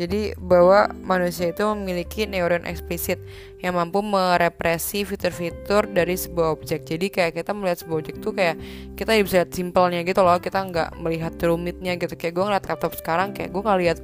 [0.00, 3.20] Jadi bahwa manusia itu memiliki neuron eksplisit
[3.60, 6.88] yang mampu merepresi fitur-fitur dari sebuah objek.
[6.88, 8.56] Jadi kayak kita melihat sebuah objek tuh kayak
[8.96, 10.40] kita bisa lihat simpelnya gitu loh.
[10.40, 12.16] Kita nggak melihat rumitnya gitu.
[12.16, 13.98] Kayak gue ngeliat laptop sekarang kayak gue ngeliat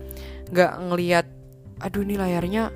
[0.53, 1.27] nggak ngelihat
[1.81, 2.73] aduh ini layarnya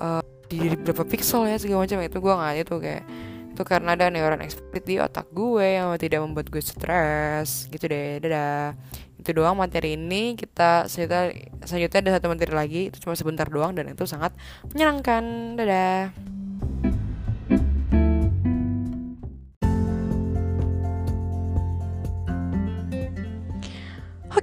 [0.00, 1.98] uh, di berapa pixel ya segala macam.
[2.02, 3.04] Itu gue nggak itu kayak
[3.52, 7.68] itu karena ada neuron eksplisit di otak gue yang tidak membuat gue stres.
[7.68, 8.74] Gitu deh dadah.
[9.20, 10.34] Itu doang materi ini.
[10.34, 12.80] Kita selanjutnya selanjutnya ada satu materi lagi.
[12.88, 14.32] Itu cuma sebentar doang dan itu sangat
[14.72, 15.54] menyenangkan.
[15.60, 16.37] Dadah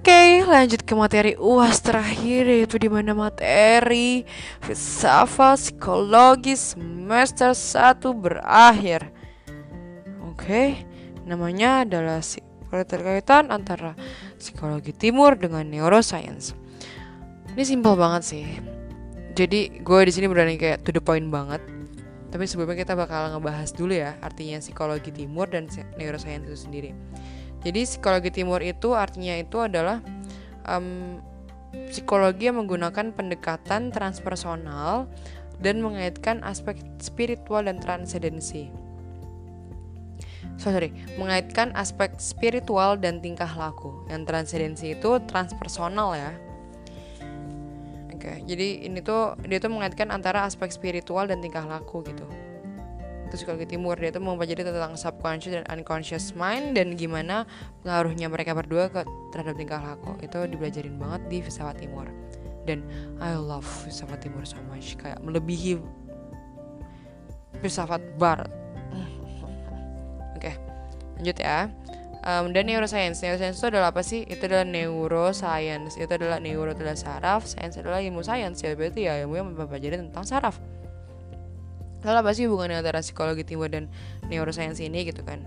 [0.05, 4.21] Oke, lanjut ke materi UAS terakhir yaitu di mana materi
[4.61, 9.09] filsafat psikologi semester 1 berakhir.
[10.29, 10.77] Oke,
[11.25, 12.21] namanya adalah
[12.69, 13.97] keterkaitan antara
[14.37, 16.53] psikologi timur dengan neuroscience.
[17.57, 18.45] Ini simpel banget sih.
[19.33, 21.65] Jadi gue di sini berani kayak to the point banget.
[22.29, 25.65] Tapi sebelumnya kita bakal ngebahas dulu ya artinya psikologi timur dan
[25.97, 26.93] neuroscience itu sendiri.
[27.65, 29.97] Jadi psikologi timur itu artinya itu adalah
[30.69, 31.17] um,
[31.89, 35.09] psikologi yang menggunakan pendekatan transpersonal
[35.57, 38.69] dan mengaitkan aspek spiritual dan transendensi.
[40.61, 44.05] So, sorry, mengaitkan aspek spiritual dan tingkah laku.
[44.13, 46.31] Yang transendensi itu transpersonal ya.
[48.13, 52.44] Oke, jadi ini tuh dia tuh mengaitkan antara aspek spiritual dan tingkah laku gitu
[53.35, 57.43] itu psikologi timur dia itu mempelajari tentang subconscious dan unconscious mind dan gimana
[57.83, 59.03] pengaruhnya mereka berdua ke
[59.35, 60.15] terhadap tingkah laku.
[60.23, 62.07] Itu dibelajarin banget di filsafat timur.
[62.63, 62.87] Dan
[63.19, 64.95] I love filsafat timur so much.
[64.95, 65.83] Kayak melebihi
[67.59, 68.47] filsafat barat.
[70.39, 70.55] Oke okay,
[71.19, 71.67] lanjut ya.
[72.25, 73.21] Um, dan neuroscience.
[73.21, 74.23] Neuroscience itu adalah apa sih?
[74.25, 75.99] Itu adalah neuroscience.
[75.99, 79.99] Itu adalah neuro adalah saraf science adalah ilmu sains ya berarti ya ilmu yang mempelajari
[79.99, 80.57] tentang saraf
[82.05, 83.89] Lalu apa sih hubungannya antara psikologi timur dan
[84.29, 85.41] neuroscience ini gitu kan?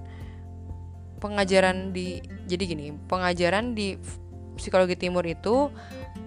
[1.22, 2.18] Pengajaran di
[2.50, 3.94] jadi gini, pengajaran di
[4.58, 5.70] psikologi timur itu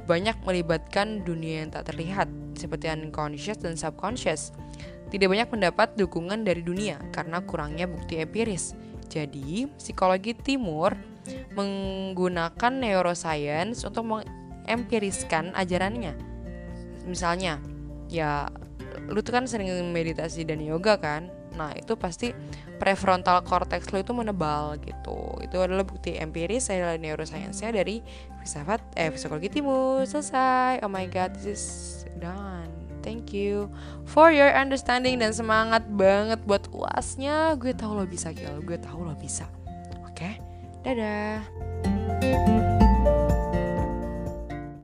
[0.07, 4.55] banyak melibatkan dunia yang tak terlihat seperti unconscious dan subconscious.
[5.11, 8.71] Tidak banyak mendapat dukungan dari dunia karena kurangnya bukti empiris.
[9.11, 10.95] Jadi, psikologi timur
[11.51, 16.15] menggunakan neuroscience untuk mengempiriskan ajarannya.
[17.03, 17.59] Misalnya,
[18.07, 18.47] ya
[19.09, 21.31] lu tuh kan sering meditasi dan yoga kan?
[21.55, 22.31] Nah itu pasti
[22.77, 25.37] prefrontal cortex lu itu menebal gitu.
[25.41, 28.01] Itu adalah bukti empiris saya neuroscience-nya dari
[28.41, 30.81] filsafat eh psikologi timur selesai.
[30.85, 31.65] Oh my god this is
[32.21, 32.69] done.
[33.01, 33.65] Thank you
[34.05, 37.57] for your understanding dan semangat banget buat uasnya.
[37.57, 38.61] Gue tahu lo bisa Gil.
[38.61, 39.49] Gue tahu lo bisa.
[40.05, 40.37] Oke?
[40.37, 40.51] Okay?
[40.81, 41.45] dadah